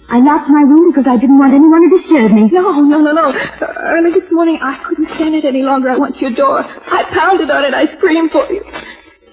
I 0.09 0.20
locked 0.20 0.48
my 0.48 0.62
room 0.62 0.90
because 0.92 1.07
I 1.07 1.16
didn't 1.16 1.38
want 1.38 1.54
anyone 1.54 1.88
to 1.88 1.98
disturb 1.98 2.30
me. 2.33 2.48
No, 2.50 2.80
no, 2.80 3.00
no, 3.00 3.12
no. 3.12 3.35
Early 3.78 4.12
this 4.12 4.30
morning, 4.30 4.59
I 4.62 4.76
couldn't 4.76 5.09
stand 5.14 5.35
it 5.35 5.44
any 5.44 5.62
longer. 5.62 5.90
I 5.90 5.96
went 5.96 6.16
to 6.16 6.20
your 6.20 6.30
door. 6.30 6.61
I 6.61 7.02
pounded 7.11 7.50
on 7.50 7.64
it. 7.64 7.74
I 7.74 7.87
screamed 7.87 8.30
for 8.30 8.46
you. 8.52 8.62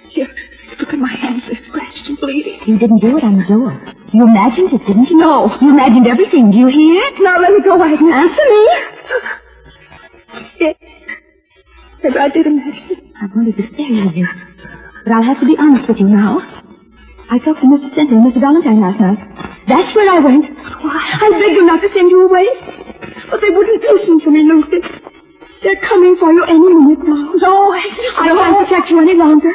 Here, 0.09 0.33
look 0.79 0.93
at 0.93 0.99
my 0.99 1.09
hands. 1.09 1.45
They're 1.45 1.55
scratched 1.55 2.07
and 2.07 2.17
bleeding. 2.17 2.59
You 2.65 2.77
didn't 2.77 2.99
do 2.99 3.17
it 3.17 3.23
on 3.23 3.37
the 3.37 3.45
door. 3.45 3.79
You 4.13 4.27
imagined 4.27 4.73
it, 4.73 4.85
didn't 4.85 5.09
you? 5.09 5.17
No. 5.17 5.55
You 5.61 5.69
imagined 5.71 6.07
everything. 6.07 6.51
Do 6.51 6.57
you 6.57 6.67
hear? 6.67 7.01
Now 7.19 7.39
let 7.39 7.53
me 7.53 7.61
go, 7.61 7.81
Agnes. 7.81 8.13
Answer 8.13 8.45
me. 8.49 8.67
Yes. 10.59 10.75
Maybe 12.03 12.17
I 12.17 12.29
did 12.29 12.47
imagine 12.47 12.91
it. 12.91 13.03
I 13.21 13.25
wanted 13.35 13.55
to 13.57 13.63
spare 13.67 13.85
you. 13.87 14.27
But 15.03 15.13
I'll 15.13 15.23
have 15.23 15.39
to 15.39 15.45
be 15.45 15.57
honest 15.57 15.87
with 15.87 15.99
you 15.99 16.07
now. 16.07 16.41
I 17.29 17.39
talked 17.39 17.61
to 17.61 17.67
Mr. 17.67 17.89
Sentner 17.91 18.17
and 18.19 18.25
Mr. 18.33 18.41
Valentine 18.41 18.81
last 18.81 18.99
night. 18.99 19.19
That's 19.67 19.95
where 19.95 20.11
I 20.11 20.19
went. 20.19 20.45
Why, 20.57 21.09
I 21.21 21.29
begged 21.39 21.57
them 21.57 21.67
not 21.67 21.81
to 21.81 21.89
send 21.89 22.11
you 22.11 22.27
away. 22.27 22.47
But 23.29 23.39
they 23.39 23.49
wouldn't 23.49 23.81
listen 23.81 24.19
to 24.19 24.31
me, 24.31 24.43
Lucy. 24.43 24.81
They're 25.61 25.75
coming 25.75 26.15
for 26.15 26.33
you 26.33 26.43
any 26.45 26.73
minute 26.73 27.07
now. 27.07 27.33
No, 27.35 27.71
I 27.71 27.81
can't 27.81 28.67
protect 28.67 28.89
you 28.89 28.99
any 28.99 29.13
longer. 29.13 29.53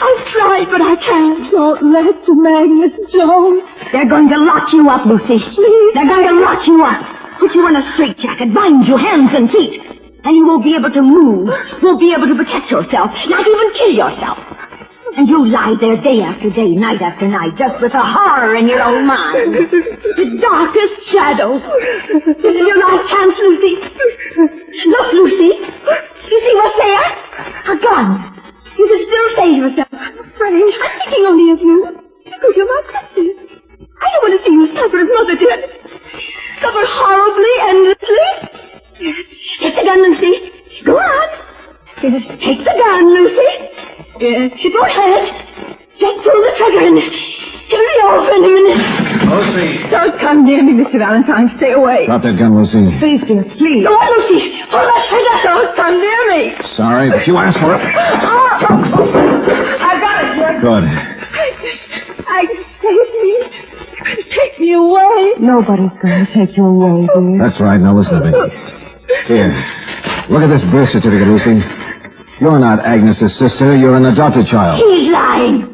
I've 0.00 0.26
tried, 0.26 0.66
but 0.70 0.82
I 0.82 0.96
can't. 0.96 1.50
Don't 1.50 1.82
let 1.82 2.26
them, 2.26 2.46
Agnes. 2.46 2.92
Don't. 3.12 3.64
They're 3.90 4.08
going 4.08 4.28
to 4.28 4.38
lock 4.38 4.72
you 4.74 4.90
up, 4.90 5.06
Lucy. 5.06 5.38
Please. 5.38 5.94
They're 5.94 6.06
going 6.06 6.28
to 6.28 6.40
lock 6.40 6.66
you 6.66 6.84
up. 6.84 7.00
Put 7.38 7.54
you 7.54 7.66
in 7.66 7.76
a 7.76 7.82
straitjacket, 7.92 8.52
bind 8.52 8.86
you 8.86 8.96
hands 8.96 9.32
and 9.32 9.50
feet. 9.50 9.80
And 10.24 10.36
you 10.36 10.46
won't 10.46 10.64
be 10.64 10.74
able 10.74 10.90
to 10.90 11.00
move. 11.00 11.48
Won't 11.82 12.00
be 12.00 12.12
able 12.12 12.26
to 12.26 12.34
protect 12.34 12.70
yourself. 12.70 13.10
Not 13.28 13.46
even 13.46 13.72
kill 13.72 13.92
yourself. 13.92 14.67
And 15.18 15.28
you 15.28 15.44
lie 15.48 15.74
there 15.80 15.96
day 15.96 16.22
after 16.22 16.48
day, 16.48 16.76
night 16.76 17.02
after 17.02 17.26
night, 17.26 17.56
just 17.56 17.80
with 17.80 17.92
a 17.92 18.00
horror 18.00 18.54
in 18.54 18.68
your 18.68 18.80
own 18.80 19.04
mind. 19.04 19.52
The 19.52 20.38
darkest 20.40 21.02
shadow. 21.02 21.58
This 21.58 22.54
is 22.54 22.66
your 22.68 22.78
last 22.78 23.10
chance, 23.10 23.36
Lucy. 23.36 23.82
Look, 24.86 25.12
Lucy. 25.12 25.58
You 26.30 26.38
see 26.38 26.54
what's 26.54 26.78
there? 26.78 27.02
A 27.66 27.76
gun. 27.82 28.32
You 28.78 28.86
can 28.86 29.02
still 29.10 29.28
save 29.34 29.58
yourself. 29.58 29.88
I'm. 29.92 30.54
I'm 30.54 31.00
thinking 31.00 31.26
only 31.26 31.50
of 31.50 31.60
you. 31.62 32.00
Because 32.24 32.54
you're 32.54 32.66
my 32.66 32.82
princess. 32.86 33.58
I 34.00 34.10
don't 34.12 34.22
want 34.22 34.38
to 34.38 34.46
see 34.46 34.54
you 34.54 34.66
suffer 34.76 34.98
as 34.98 35.08
mother 35.18 35.34
did. 35.34 35.70
Suffer 36.62 36.86
horribly, 36.94 37.54
endlessly. 37.66 38.26
Yes. 39.00 39.26
Take 39.58 39.74
the 39.74 39.82
gun, 39.82 39.98
Lucy. 39.98 40.52
Go 40.84 40.96
on. 40.96 41.28
Yes. 42.04 42.38
Take 42.38 42.60
the 42.60 42.74
gun, 42.78 43.08
Lucy. 43.08 43.77
Yes. 44.20 44.52
Go 44.62 44.82
ahead. 44.82 45.34
Just 45.98 46.16
pull 46.22 46.40
the 46.42 46.52
trigger 46.56 46.82
and 46.86 46.96
give 47.68 47.80
me 47.80 47.96
off 48.06 48.28
in 48.34 48.44
a 48.44 48.48
minute. 48.48 48.80
Lucy. 49.28 49.90
Don't 49.90 50.18
come 50.18 50.44
near 50.44 50.62
me, 50.62 50.72
Mr. 50.72 50.98
Valentine. 50.98 51.48
Stay 51.48 51.72
away. 51.72 52.06
Drop 52.06 52.22
that 52.22 52.38
gun, 52.38 52.54
Lucy. 52.56 52.96
Please, 52.98 53.22
dear, 53.24 53.44
please. 53.44 53.84
Go 53.86 53.92
on, 53.92 54.08
Lucy. 54.30 54.62
Pull 54.70 54.80
that 54.80 55.04
trigger. 55.08 55.36
Don't 55.44 55.76
come 55.76 56.00
near 56.00 56.26
me. 56.32 56.56
Sorry, 56.76 57.10
but 57.10 57.26
you 57.26 57.36
asked 57.36 57.58
for 57.58 57.74
it. 57.74 57.80
I 59.80 59.98
got 60.00 60.24
it, 60.24 60.34
dear. 60.36 60.60
Good. 60.60 60.84
I 62.26 62.46
save 62.80 63.08
me. 63.22 63.30
You're 63.98 64.04
going 64.04 64.16
to 64.16 64.30
take 64.30 64.58
me 64.60 64.72
away. 64.72 65.34
Nobody's 65.38 65.92
going 66.00 66.26
to 66.26 66.32
take 66.32 66.56
you 66.56 66.64
away, 66.64 67.06
dear. 67.14 67.38
That's 67.38 67.60
right. 67.60 67.80
Now 67.80 67.92
listen 67.94 68.22
to 68.22 68.30
me. 68.30 68.50
Here. 69.26 69.52
Look 70.28 70.42
at 70.42 70.48
this 70.48 70.64
birth 70.64 70.90
certificate, 70.90 71.26
Lucy. 71.28 71.62
You're 72.40 72.58
not 72.58 72.80
Agnes's 72.84 73.36
sister. 73.36 73.76
You're 73.76 73.96
an 73.96 74.04
adopted 74.06 74.46
child. 74.46 74.78
He's 74.78 75.12
lying. 75.12 75.66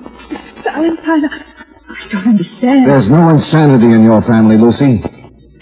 Valentine, 0.63 1.25
I 1.27 1.45
I 1.89 2.09
don't 2.11 2.27
understand. 2.27 2.89
There's 2.89 3.09
no 3.09 3.29
insanity 3.29 3.93
in 3.93 4.03
your 4.03 4.23
family, 4.23 4.57
Lucy. 4.57 5.03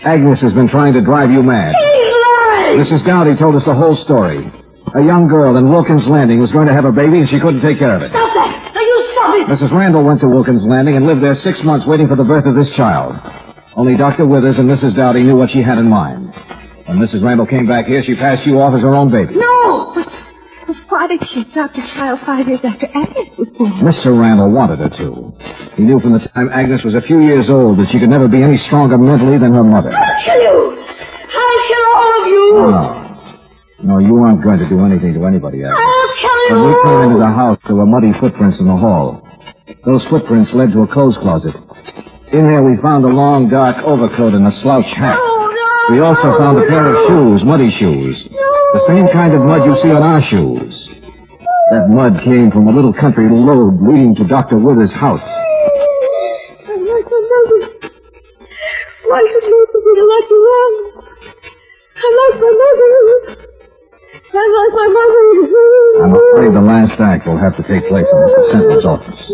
Agnes 0.04 0.40
has 0.40 0.52
been 0.52 0.68
trying 0.68 0.92
to 0.94 1.00
drive 1.00 1.30
you 1.30 1.42
mad. 1.42 1.74
He's 1.74 2.14
lying. 2.14 2.78
Mrs. 2.78 3.04
Dowdy 3.04 3.36
told 3.36 3.54
us 3.56 3.64
the 3.64 3.74
whole 3.74 3.96
story. 3.96 4.50
A 4.94 5.02
young 5.02 5.26
girl 5.28 5.56
in 5.56 5.68
Wilkins 5.70 6.06
Landing 6.06 6.38
was 6.38 6.52
going 6.52 6.66
to 6.66 6.72
have 6.72 6.84
a 6.84 6.92
baby 6.92 7.20
and 7.20 7.28
she 7.28 7.38
couldn't 7.40 7.60
take 7.60 7.78
care 7.78 7.94
of 7.96 8.02
it. 8.02 8.10
Stop 8.10 8.32
that. 8.34 8.72
Now 8.74 8.80
you 8.80 9.08
stop 9.12 9.34
it. 9.36 9.46
Mrs. 9.46 9.76
Randall 9.76 10.04
went 10.04 10.20
to 10.20 10.28
Wilkins 10.28 10.64
Landing 10.64 10.96
and 10.96 11.06
lived 11.06 11.20
there 11.20 11.34
six 11.34 11.62
months 11.62 11.86
waiting 11.86 12.08
for 12.08 12.16
the 12.16 12.24
birth 12.24 12.46
of 12.46 12.54
this 12.54 12.70
child. 12.74 13.16
Only 13.74 13.96
Dr. 13.96 14.26
Withers 14.26 14.58
and 14.58 14.68
Mrs. 14.68 14.94
Dowdy 14.94 15.22
knew 15.22 15.36
what 15.36 15.50
she 15.50 15.62
had 15.62 15.78
in 15.78 15.88
mind. 15.88 16.34
When 16.86 16.98
Mrs. 16.98 17.22
Randall 17.24 17.46
came 17.46 17.66
back 17.66 17.86
here, 17.86 18.02
she 18.02 18.14
passed 18.14 18.44
you 18.46 18.60
off 18.60 18.74
as 18.74 18.82
her 18.82 18.94
own 18.94 19.10
baby. 19.10 19.34
No! 19.34 19.51
Why 21.02 21.08
did 21.08 21.26
she 21.26 21.40
adopt 21.40 21.76
a 21.76 21.84
child 21.88 22.20
five 22.20 22.46
years 22.46 22.64
after 22.64 22.86
Agnes 22.94 23.36
was 23.36 23.50
born? 23.50 23.72
Mr. 23.72 24.16
Randall 24.16 24.52
wanted 24.52 24.78
her 24.78 24.88
to. 24.88 25.34
He 25.74 25.82
knew 25.82 25.98
from 25.98 26.12
the 26.12 26.20
time 26.20 26.48
Agnes 26.50 26.84
was 26.84 26.94
a 26.94 27.02
few 27.02 27.18
years 27.18 27.50
old 27.50 27.78
that 27.78 27.88
she 27.88 27.98
could 27.98 28.08
never 28.08 28.28
be 28.28 28.40
any 28.40 28.56
stronger 28.56 28.96
mentally 28.96 29.36
than 29.36 29.52
her 29.52 29.64
mother. 29.64 29.90
I'll 29.92 30.22
kill 30.22 30.40
you. 30.40 30.80
I'll 31.34 31.66
kill 31.66 31.86
all 31.96 32.22
of 32.22 32.26
you. 32.28 32.50
No. 32.70 33.94
No, 33.94 33.98
you 33.98 34.16
aren't 34.18 34.42
going 34.44 34.60
to 34.60 34.68
do 34.68 34.84
anything 34.84 35.14
to 35.14 35.26
anybody, 35.26 35.64
Agnes. 35.64 35.76
I'll 35.76 36.14
kill 36.14 36.62
When 36.62 36.72
we 36.72 36.82
came 36.84 37.00
into 37.10 37.18
the 37.18 37.32
house, 37.32 37.58
there 37.66 37.74
were 37.74 37.86
muddy 37.86 38.12
footprints 38.12 38.60
in 38.60 38.68
the 38.68 38.76
hall. 38.76 39.28
Those 39.84 40.04
footprints 40.04 40.52
led 40.52 40.70
to 40.70 40.82
a 40.82 40.86
clothes 40.86 41.18
closet. 41.18 41.56
In 42.32 42.46
there, 42.46 42.62
we 42.62 42.76
found 42.76 43.04
a 43.04 43.08
long, 43.08 43.48
dark 43.48 43.78
overcoat 43.78 44.34
and 44.34 44.46
a 44.46 44.52
slouch 44.52 44.92
hat. 44.92 45.18
Oh, 45.18 45.88
no. 45.88 45.96
We 45.96 46.00
also 46.00 46.38
found 46.38 46.58
a 46.58 46.66
pair 46.68 46.86
of 46.86 47.08
shoes, 47.08 47.42
muddy 47.42 47.72
shoes. 47.72 48.28
The 48.72 48.84
same 48.86 49.08
kind 49.08 49.34
of 49.34 49.42
mud 49.42 49.66
you 49.66 49.76
see 49.76 49.90
on 49.90 50.02
our 50.02 50.22
shoes. 50.22 50.81
That 51.72 51.88
mud 51.88 52.20
came 52.20 52.50
from 52.50 52.68
a 52.68 52.70
little 52.70 52.92
country 52.92 53.24
road 53.24 53.80
leading 53.80 54.14
to 54.16 54.24
Dr. 54.24 54.58
Withers' 54.58 54.92
house. 54.92 55.24
I 55.24 56.76
like 56.76 57.06
my 57.08 57.20
mother. 57.32 57.60
Why 59.08 59.24
should 59.32 59.44
Luther 59.48 59.80
be 59.80 60.00
like 60.04 60.28
you 60.28 60.36
wrong? 60.44 60.74
I 61.96 62.08
like 62.20 62.36
my 62.44 62.52
mother. 62.60 62.92
I 64.34 64.44
like 64.60 64.72
my 64.76 64.88
mother. 64.92 65.24
I'm 66.04 66.12
afraid 66.12 66.52
the 66.52 66.60
last 66.60 67.00
act 67.00 67.26
will 67.26 67.38
have 67.38 67.56
to 67.56 67.62
take 67.62 67.88
place 67.88 68.06
in 68.06 68.18
Mr. 68.18 68.44
Sentner's 68.52 68.84
office. 68.84 69.32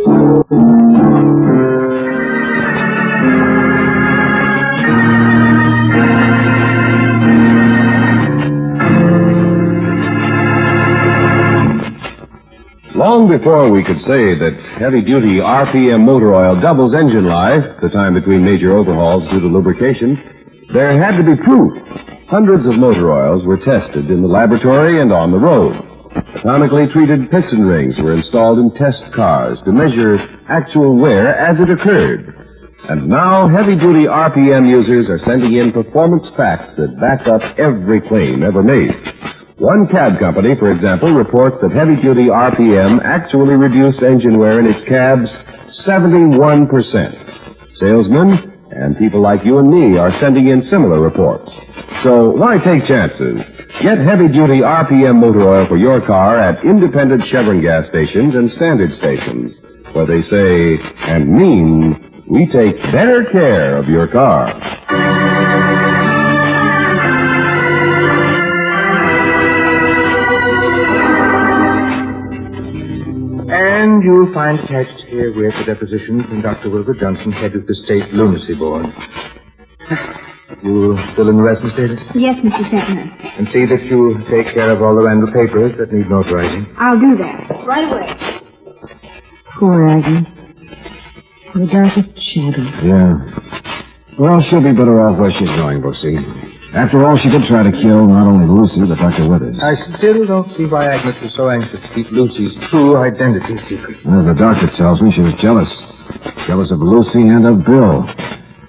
Long 13.19 13.27
before 13.27 13.69
we 13.69 13.83
could 13.83 14.01
say 14.01 14.35
that 14.35 14.55
heavy-duty 14.79 15.39
RPM 15.39 16.05
motor 16.05 16.37
oil 16.37 16.55
doubles 16.55 16.95
engine 16.95 17.25
life, 17.25 17.81
the 17.81 17.89
time 17.89 18.15
between 18.15 18.45
major 18.45 18.77
overhauls 18.77 19.29
due 19.29 19.41
to 19.41 19.47
lubrication, 19.49 20.23
there 20.69 20.97
had 20.97 21.17
to 21.17 21.25
be 21.25 21.35
proof. 21.35 21.77
Hundreds 22.29 22.65
of 22.65 22.79
motor 22.79 23.11
oils 23.11 23.45
were 23.45 23.57
tested 23.57 24.09
in 24.09 24.23
the 24.23 24.29
laboratory 24.29 25.01
and 25.01 25.13
on 25.13 25.33
the 25.33 25.37
road. 25.37 25.75
Atomically 26.15 26.89
treated 26.93 27.29
piston 27.29 27.67
rings 27.67 27.99
were 27.99 28.13
installed 28.13 28.61
in 28.61 28.71
test 28.71 29.11
cars 29.13 29.61
to 29.63 29.73
measure 29.73 30.21
actual 30.47 30.95
wear 30.95 31.35
as 31.35 31.59
it 31.59 31.71
occurred. 31.71 32.37
And 32.89 33.09
now 33.09 33.49
heavy-duty 33.49 34.05
RPM 34.05 34.69
users 34.69 35.09
are 35.09 35.19
sending 35.19 35.55
in 35.55 35.73
performance 35.73 36.31
facts 36.37 36.77
that 36.77 37.01
back 37.01 37.27
up 37.27 37.43
every 37.59 38.01
claim 38.01 38.45
ever 38.45 38.63
made. 38.63 38.97
One 39.59 39.89
cab 39.89 40.21
company, 40.21 40.55
for 40.55 40.71
example, 40.71 41.11
reports 41.13 41.61
that 41.63 41.73
heavy-duty 41.73 42.27
RPM 42.27 43.03
actually 43.03 43.57
reduced 43.57 44.03
engine 44.03 44.39
wear 44.39 44.61
in 44.61 44.67
its 44.67 44.85
cabs 44.85 45.33
71%. 45.85 47.77
Salesmen 47.77 48.53
and 48.71 48.97
people 48.97 49.19
like 49.19 49.45
you 49.45 49.59
and 49.59 49.69
me 49.69 49.99
are 49.99 50.13
sending 50.13 50.47
in 50.47 50.63
similar 50.63 51.01
reports. 51.01 51.53
So 52.05 52.31
why 52.31 52.59
take 52.59 52.85
chances? 52.85 53.49
Get 53.81 53.99
heavy-duty 53.99 54.61
RPM 54.61 55.19
motor 55.19 55.49
oil 55.49 55.67
for 55.67 55.77
your 55.77 56.01
car 56.01 56.37
at 56.37 56.63
independent 56.65 57.25
Chevron 57.27 57.61
gas 57.61 57.89
stations 57.89 58.37
and 58.37 58.49
standard 58.49 58.93
stations, 58.93 59.57
where 59.93 60.07
they 60.07 60.23
say 60.23 60.79
and 61.09 61.29
mean 61.29 62.25
we 62.29 62.47
take 62.47 62.81
better 62.93 63.25
care 63.25 63.77
of 63.77 63.89
your 63.89 64.07
car. 64.07 64.47
And 73.99 74.05
you'll 74.05 74.33
find 74.33 74.61
attached 74.61 75.01
here 75.07 75.33
herewith 75.33 75.59
the 75.59 75.65
deposition 75.65 76.23
from 76.23 76.41
Dr. 76.41 76.71
Wilbur 76.71 76.95
Johnson, 76.95 77.33
head 77.33 77.57
of 77.57 77.67
the 77.67 77.75
State 77.75 78.13
Lunacy 78.13 78.55
Board. 78.55 78.87
You'll 80.63 80.97
fill 81.17 81.29
in 81.31 81.37
the 81.37 81.43
rest, 81.43 81.65
Miss 81.65 81.75
Davis? 81.75 82.01
Yes, 82.15 82.39
Mr. 82.39 82.63
Sentner. 82.63 83.39
And 83.39 83.49
see 83.49 83.65
that 83.65 83.83
you 83.83 84.23
take 84.29 84.55
care 84.55 84.71
of 84.71 84.83
all 84.83 84.95
the 84.95 85.03
Randall 85.03 85.33
papers 85.33 85.77
that 85.79 85.93
need 85.93 86.07
notarizing. 86.07 86.73
I'll 86.77 86.97
do 87.01 87.17
that. 87.17 87.51
Right 87.67 87.91
away. 87.91 88.17
Poor 89.57 89.89
Agnes. 89.89 90.29
The 91.57 91.67
darkest 91.67 92.23
shadow. 92.23 92.63
Yeah. 92.81 93.41
Well, 94.17 94.41
she'll 94.41 94.63
be 94.63 94.75
better 94.75 95.01
off 95.01 95.19
where 95.19 95.33
she's 95.33 95.51
going, 95.57 95.83
Brooksy. 95.83 96.55
After 96.75 97.03
all, 97.05 97.17
she 97.17 97.31
did 97.31 97.45
try 97.45 97.63
to 97.63 97.73
kill 97.73 98.07
not 98.07 98.27
only 98.27 98.45
Lucy, 98.47 98.87
but 98.87 98.99
Dr. 98.99 99.27
Withers. 99.27 99.63
I 99.63 99.75
still 99.75 100.27
don't 100.27 100.53
see 100.53 100.67
why 100.67 100.85
Agnes 100.85 101.19
was 101.23 101.35
so 101.35 101.49
anxious 101.49 101.81
to 101.81 101.89
keep 101.89 102.11
Lucy's 102.11 102.55
true 102.69 102.97
identity 102.97 103.57
secret. 103.59 103.97
As 104.07 104.27
the 104.27 104.35
doctor 104.35 104.67
tells 104.67 105.01
me, 105.01 105.11
she 105.11 105.23
was 105.23 105.33
jealous. 105.35 105.71
Jealous 106.47 106.71
of 106.71 106.81
Lucy 106.81 107.27
and 107.29 107.47
of 107.47 107.65
Bill. 107.65 108.09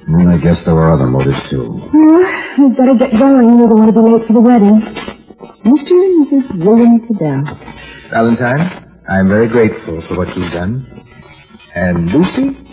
And 0.07 0.29
I 0.29 0.37
guess 0.37 0.63
there 0.63 0.75
were 0.75 0.89
other 0.89 1.07
motives, 1.07 1.49
too. 1.49 1.89
Well, 1.93 2.57
we'd 2.57 2.77
better 2.77 2.95
get 2.95 3.11
going. 3.11 3.57
We 3.57 3.67
don't 3.67 3.77
want 3.77 3.93
to 3.93 4.01
be 4.01 4.09
late 4.09 4.27
for 4.27 4.33
the 4.33 4.41
wedding. 4.41 4.81
Mr. 5.63 5.91
and 5.91 6.27
Mrs. 6.27 6.65
William 6.65 7.05
Cadell. 7.05 7.57
Valentine, 8.09 8.87
I'm 9.09 9.27
very 9.27 9.47
grateful 9.47 10.01
for 10.01 10.15
what 10.15 10.35
you've 10.37 10.51
done. 10.51 10.85
And 11.75 12.11
Lucy? 12.11 12.68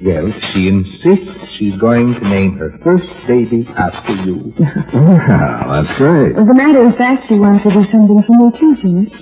Well, 0.00 0.30
she 0.30 0.68
insists 0.68 1.48
she's 1.50 1.76
going 1.76 2.14
to 2.14 2.20
name 2.20 2.56
her 2.58 2.70
first 2.78 3.12
baby 3.26 3.66
after 3.76 4.14
you. 4.14 4.54
Well, 4.92 5.82
that's 5.82 5.92
great. 5.96 6.36
As 6.36 6.48
a 6.48 6.54
matter 6.54 6.86
of 6.86 6.96
fact, 6.96 7.26
she 7.26 7.34
wants 7.34 7.64
to 7.64 7.70
do 7.70 7.82
something 7.84 8.22
for 8.22 8.32
me, 8.32 8.50
too, 8.58 8.76
George. 8.76 9.20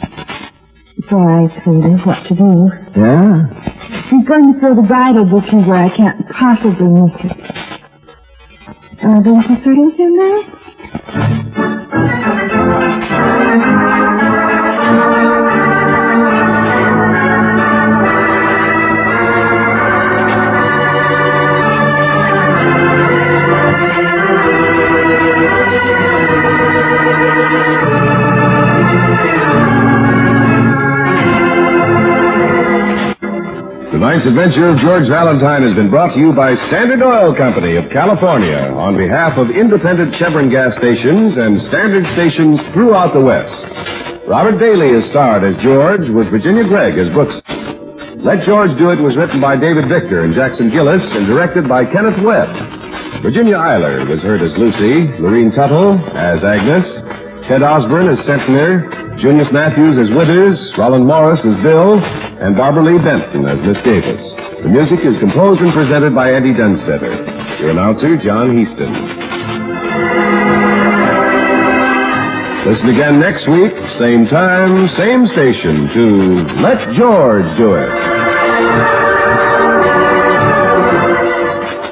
Before 0.96 1.30
I 1.30 1.48
told 1.60 1.84
her 1.84 1.96
what 1.98 2.24
to 2.26 2.34
do. 2.34 2.70
Yeah? 2.94 3.46
She's 4.08 4.24
going 4.24 4.52
to 4.52 4.60
throw 4.60 4.74
the 4.74 4.82
bridal 4.82 5.24
bouquet 5.24 5.62
where 5.62 5.84
I 5.84 5.88
can't 5.88 6.28
possibly 6.28 6.88
miss 6.88 7.14
it. 7.24 7.32
I 9.02 9.20
going 9.22 9.42
to 9.42 9.56
start 9.60 9.76
with 9.78 9.96
him 9.96 10.16
now? 10.16 10.42
Tonight's 33.90 34.26
adventure 34.26 34.68
of 34.68 34.78
George 34.78 35.08
Valentine 35.08 35.62
has 35.62 35.74
been 35.74 35.88
brought 35.90 36.14
to 36.14 36.20
you 36.20 36.32
by 36.32 36.54
Standard 36.54 37.02
Oil 37.02 37.34
Company 37.34 37.76
of 37.76 37.88
California 37.90 38.72
on 38.76 38.96
behalf 38.96 39.38
of 39.38 39.50
independent 39.50 40.14
Chevron 40.14 40.48
gas 40.48 40.76
stations 40.76 41.36
and 41.36 41.60
standard 41.62 42.06
stations 42.08 42.60
throughout 42.72 43.12
the 43.12 43.20
West. 43.20 43.64
Robert 44.26 44.58
Bailey 44.58 44.88
is 44.88 45.08
starred 45.08 45.44
as 45.44 45.56
George 45.62 46.08
with 46.08 46.28
Virginia 46.28 46.64
Gregg 46.64 46.98
as 46.98 47.08
Brooks. 47.10 47.40
Let 48.16 48.44
George 48.44 48.76
Do 48.76 48.90
It 48.90 48.98
was 48.98 49.16
written 49.16 49.40
by 49.40 49.56
David 49.56 49.86
Victor 49.86 50.24
and 50.24 50.34
Jackson 50.34 50.68
Gillis 50.68 51.14
and 51.14 51.26
directed 51.26 51.68
by 51.68 51.84
Kenneth 51.86 52.20
Webb. 52.22 52.54
Virginia 53.22 53.56
Eiler 53.56 54.06
was 54.08 54.20
heard 54.20 54.42
as 54.42 54.56
Lucy, 54.58 55.06
Lorene 55.18 55.50
Tuttle 55.50 55.98
as 56.16 56.44
Agnes, 56.44 56.95
Ted 57.46 57.62
Osborne 57.62 58.08
as 58.08 58.20
Sentner, 58.26 59.16
Junius 59.16 59.52
Matthews 59.52 59.98
as 59.98 60.10
Withers, 60.10 60.76
Roland 60.76 61.06
Morris 61.06 61.44
as 61.44 61.54
Bill, 61.62 62.00
and 62.40 62.56
Barbara 62.56 62.82
Lee 62.82 62.98
Benton 62.98 63.46
as 63.46 63.64
Miss 63.64 63.80
Davis. 63.82 64.20
The 64.60 64.68
music 64.68 65.04
is 65.04 65.16
composed 65.18 65.60
and 65.60 65.72
presented 65.72 66.12
by 66.12 66.32
Eddie 66.32 66.52
Dunstedter. 66.52 67.60
Your 67.60 67.70
announcer, 67.70 68.16
John 68.16 68.56
Heaston. 68.56 68.92
Listen 72.66 72.88
again 72.88 73.20
next 73.20 73.46
week, 73.46 73.76
same 73.90 74.26
time, 74.26 74.88
same 74.88 75.24
station, 75.24 75.88
to 75.90 76.42
Let 76.56 76.92
George 76.94 77.56
Do 77.56 77.76
It. 77.76 78.25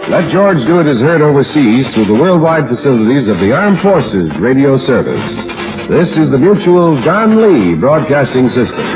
Let 0.09 0.31
George 0.31 0.65
Do 0.67 0.81
It 0.81 0.87
is 0.87 1.01
heard 1.01 1.23
overseas 1.23 1.89
through 1.89 2.05
the 2.05 2.13
worldwide 2.13 2.69
facilities 2.69 3.27
of 3.27 3.41
the 3.41 3.53
Armed 3.53 3.81
Forces 3.81 4.37
Radio 4.37 4.77
Service. 4.77 5.31
This 5.89 6.19
is 6.19 6.29
the 6.29 6.39
Mutual 6.39 7.01
Don 7.01 7.41
Lee 7.41 7.75
Broadcasting 7.75 8.51
System. 8.51 8.94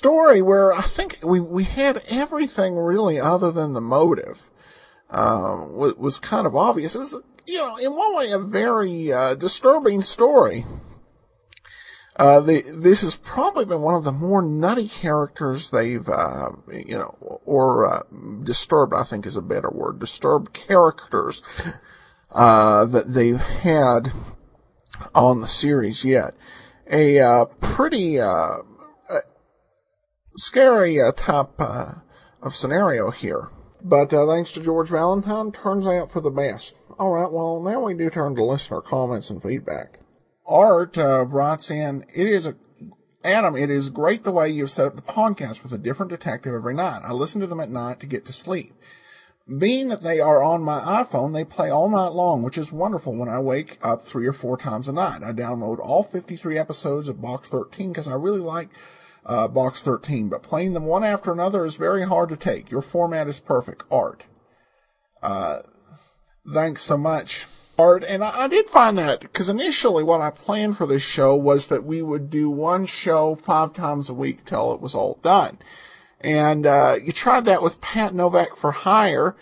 Story 0.00 0.40
where 0.40 0.72
I 0.72 0.80
think 0.80 1.18
we 1.22 1.40
we 1.40 1.64
had 1.64 2.02
everything 2.08 2.74
really 2.74 3.20
other 3.20 3.52
than 3.52 3.74
the 3.74 3.82
motive 3.82 4.48
um, 5.10 5.76
was, 5.76 5.94
was 5.96 6.18
kind 6.18 6.46
of 6.46 6.56
obvious. 6.56 6.94
It 6.94 7.00
was, 7.00 7.20
you 7.46 7.58
know, 7.58 7.76
in 7.76 7.94
one 7.94 8.16
way, 8.16 8.30
a 8.30 8.38
very 8.38 9.12
uh, 9.12 9.34
disturbing 9.34 10.00
story. 10.00 10.64
Uh, 12.16 12.40
the, 12.40 12.62
this 12.74 13.02
has 13.02 13.16
probably 13.16 13.66
been 13.66 13.82
one 13.82 13.94
of 13.94 14.04
the 14.04 14.12
more 14.12 14.40
nutty 14.40 14.88
characters 14.88 15.70
they've, 15.70 16.08
uh, 16.08 16.48
you 16.72 16.96
know, 16.96 17.14
or 17.44 17.86
uh, 17.86 18.02
disturbed, 18.42 18.94
I 18.94 19.04
think 19.04 19.26
is 19.26 19.36
a 19.36 19.42
better 19.42 19.70
word, 19.70 19.98
disturbed 19.98 20.54
characters 20.54 21.42
uh, 22.32 22.86
that 22.86 23.12
they've 23.12 23.40
had 23.40 24.12
on 25.14 25.42
the 25.42 25.48
series 25.48 26.06
yet. 26.06 26.32
A 26.90 27.20
uh, 27.20 27.44
pretty 27.60 28.18
uh, 28.18 28.62
scary 30.36 31.00
uh, 31.00 31.12
type 31.12 31.60
uh, 31.60 31.92
of 32.42 32.54
scenario 32.54 33.10
here. 33.10 33.48
But 33.82 34.12
uh, 34.12 34.26
thanks 34.26 34.52
to 34.52 34.62
George 34.62 34.90
Valentine, 34.90 35.52
turns 35.52 35.86
out 35.86 36.10
for 36.10 36.20
the 36.20 36.30
best. 36.30 36.76
All 36.98 37.12
right, 37.12 37.32
well, 37.32 37.62
now 37.62 37.84
we 37.84 37.94
do 37.94 38.10
turn 38.10 38.34
to 38.36 38.44
listener 38.44 38.80
comments 38.80 39.30
and 39.30 39.42
feedback. 39.42 40.00
Art 40.46 40.98
uh, 40.98 41.24
writes 41.26 41.70
in, 41.70 42.04
it 42.14 42.26
is 42.26 42.46
a 42.46 42.56
Adam, 43.22 43.54
it 43.54 43.68
is 43.68 43.90
great 43.90 44.22
the 44.22 44.32
way 44.32 44.48
you've 44.48 44.70
set 44.70 44.86
up 44.86 44.96
the 44.96 45.02
podcast 45.02 45.62
with 45.62 45.72
a 45.72 45.78
different 45.78 46.10
detective 46.10 46.54
every 46.54 46.72
night. 46.72 47.02
I 47.04 47.12
listen 47.12 47.40
to 47.42 47.46
them 47.46 47.60
at 47.60 47.70
night 47.70 48.00
to 48.00 48.06
get 48.06 48.24
to 48.26 48.32
sleep. 48.32 48.72
Being 49.58 49.88
that 49.88 50.02
they 50.02 50.20
are 50.20 50.42
on 50.42 50.62
my 50.62 50.80
iPhone, 50.80 51.34
they 51.34 51.44
play 51.44 51.70
all 51.70 51.90
night 51.90 52.12
long, 52.12 52.42
which 52.42 52.56
is 52.56 52.72
wonderful 52.72 53.18
when 53.18 53.28
I 53.28 53.38
wake 53.38 53.76
up 53.82 54.00
three 54.00 54.26
or 54.26 54.32
four 54.32 54.56
times 54.56 54.88
a 54.88 54.92
night. 54.92 55.22
I 55.22 55.32
download 55.32 55.80
all 55.80 56.02
53 56.02 56.56
episodes 56.56 57.08
of 57.08 57.20
Box 57.20 57.50
13 57.50 57.92
because 57.92 58.08
I 58.08 58.14
really 58.14 58.40
like 58.40 58.70
uh, 59.26 59.48
Box 59.48 59.82
13, 59.82 60.28
but 60.28 60.42
playing 60.42 60.72
them 60.72 60.86
one 60.86 61.04
after 61.04 61.32
another 61.32 61.64
is 61.64 61.76
very 61.76 62.06
hard 62.06 62.28
to 62.30 62.36
take. 62.36 62.70
Your 62.70 62.82
format 62.82 63.28
is 63.28 63.40
perfect. 63.40 63.84
Art. 63.90 64.26
Uh, 65.22 65.60
thanks 66.52 66.82
so 66.82 66.96
much. 66.96 67.46
Art, 67.78 68.04
and 68.04 68.22
I, 68.22 68.44
I 68.44 68.48
did 68.48 68.68
find 68.68 68.98
that 68.98 69.20
because 69.20 69.48
initially 69.48 70.04
what 70.04 70.20
I 70.20 70.30
planned 70.30 70.76
for 70.76 70.86
this 70.86 71.06
show 71.06 71.34
was 71.34 71.68
that 71.68 71.84
we 71.84 72.02
would 72.02 72.28
do 72.28 72.50
one 72.50 72.86
show 72.86 73.34
five 73.34 73.72
times 73.72 74.08
a 74.08 74.14
week 74.14 74.44
till 74.44 74.74
it 74.74 74.80
was 74.80 74.94
all 74.94 75.18
done. 75.22 75.58
And, 76.20 76.66
uh, 76.66 76.96
you 77.02 77.12
tried 77.12 77.46
that 77.46 77.62
with 77.62 77.80
Pat 77.80 78.12
Novak 78.12 78.54
for 78.54 78.72
hire 78.72 79.34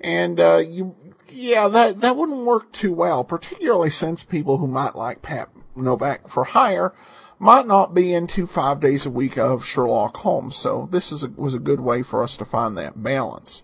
and, 0.00 0.38
uh, 0.38 0.62
you, 0.66 0.94
yeah, 1.32 1.68
that, 1.68 2.00
that 2.00 2.16
wouldn't 2.16 2.46
work 2.46 2.72
too 2.72 2.92
well, 2.92 3.24
particularly 3.24 3.90
since 3.90 4.24
people 4.24 4.58
who 4.58 4.66
might 4.66 4.94
like 4.94 5.22
Pat 5.22 5.48
Novak 5.74 6.28
for 6.28 6.44
hire 6.44 6.92
might 7.38 7.66
not 7.66 7.94
be 7.94 8.14
into 8.14 8.46
five 8.46 8.80
days 8.80 9.04
a 9.04 9.10
week 9.10 9.36
of 9.36 9.64
Sherlock 9.64 10.16
Holmes. 10.18 10.56
So 10.56 10.88
this 10.90 11.12
is 11.12 11.22
a, 11.22 11.28
was 11.30 11.54
a 11.54 11.58
good 11.58 11.80
way 11.80 12.02
for 12.02 12.22
us 12.22 12.36
to 12.38 12.44
find 12.44 12.76
that 12.76 13.02
balance. 13.02 13.62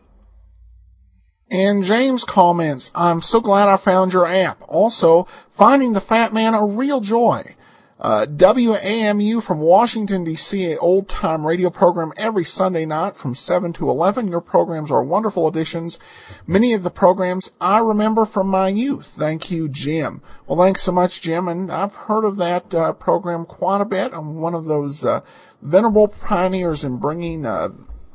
And 1.50 1.84
James 1.84 2.24
comments, 2.24 2.90
I'm 2.94 3.20
so 3.20 3.40
glad 3.40 3.68
I 3.68 3.76
found 3.76 4.12
your 4.12 4.26
app. 4.26 4.62
Also, 4.68 5.24
finding 5.50 5.92
the 5.92 6.00
fat 6.00 6.32
man 6.32 6.54
a 6.54 6.64
real 6.64 7.00
joy. 7.00 7.56
Uh, 8.02 8.26
WAMU 8.26 9.40
from 9.40 9.60
Washington 9.60 10.26
DC, 10.26 10.74
a 10.74 10.76
old 10.78 11.08
time 11.08 11.46
radio 11.46 11.70
program 11.70 12.12
every 12.16 12.42
Sunday 12.42 12.84
night 12.84 13.16
from 13.16 13.32
7 13.32 13.72
to 13.74 13.88
11. 13.88 14.26
Your 14.26 14.40
programs 14.40 14.90
are 14.90 15.04
wonderful 15.04 15.46
additions. 15.46 16.00
Many 16.44 16.72
of 16.72 16.82
the 16.82 16.90
programs 16.90 17.52
I 17.60 17.78
remember 17.78 18.26
from 18.26 18.48
my 18.48 18.66
youth. 18.68 19.06
Thank 19.06 19.52
you, 19.52 19.68
Jim. 19.68 20.20
Well, 20.48 20.58
thanks 20.58 20.82
so 20.82 20.90
much, 20.90 21.22
Jim. 21.22 21.46
And 21.46 21.70
I've 21.70 21.94
heard 21.94 22.24
of 22.24 22.38
that 22.38 22.74
uh, 22.74 22.92
program 22.94 23.44
quite 23.44 23.80
a 23.80 23.86
bit. 23.86 24.12
I'm 24.12 24.34
one 24.40 24.54
of 24.54 24.64
those 24.64 25.04
uh, 25.04 25.20
venerable 25.62 26.08
pioneers 26.08 26.82
in 26.82 26.96
bringing 26.96 27.46
uh, 27.46 27.68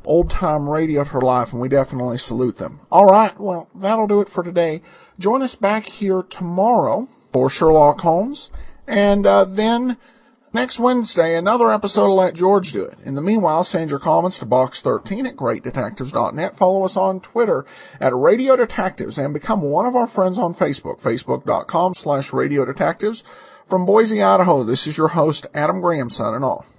old 0.04 0.30
time 0.30 0.70
radio 0.70 1.06
to 1.06 1.20
life, 1.20 1.54
and 1.54 1.62
we 1.62 1.70
definitely 1.70 2.18
salute 2.18 2.58
them. 2.58 2.82
All 2.92 3.06
right, 3.06 3.40
well, 3.40 3.70
that'll 3.74 4.08
do 4.08 4.20
it 4.20 4.28
for 4.28 4.44
today. 4.44 4.82
Join 5.18 5.42
us 5.42 5.56
back 5.56 5.86
here 5.88 6.24
tomorrow 6.24 7.08
for 7.32 7.50
Sherlock 7.50 8.02
Holmes. 8.02 8.52
And 8.88 9.26
uh, 9.26 9.44
then 9.44 9.98
next 10.54 10.80
Wednesday, 10.80 11.36
another 11.36 11.70
episode 11.70 12.06
of 12.06 12.14
Let 12.14 12.34
George 12.34 12.72
Do 12.72 12.86
It. 12.86 12.96
In 13.04 13.16
the 13.16 13.22
meanwhile, 13.22 13.64
send 13.64 13.92
your 13.92 14.00
comments 14.00 14.40
to 14.40 14.46
box13 14.46 15.28
at 15.28 15.36
greatdetectives.net. 15.36 16.56
Follow 16.56 16.86
us 16.86 16.96
on 16.96 17.20
Twitter 17.20 17.66
at 18.00 18.16
Radio 18.16 18.56
Detectives 18.56 19.18
and 19.18 19.34
become 19.34 19.62
one 19.62 19.86
of 19.86 19.96
our 19.96 20.08
friends 20.08 20.40
on 20.40 20.54
Facebook, 20.54 21.02
facebook.com 21.02 21.94
slash 21.94 22.32
Radio 22.32 22.64
Detectives. 22.64 23.24
From 23.66 23.86
Boise, 23.86 24.24
Idaho, 24.24 24.64
this 24.64 24.88
is 24.88 24.98
your 24.98 25.10
host, 25.10 25.46
Adam 25.54 25.82
Graham, 25.82 26.10
signing 26.10 26.44
off. 26.44 26.77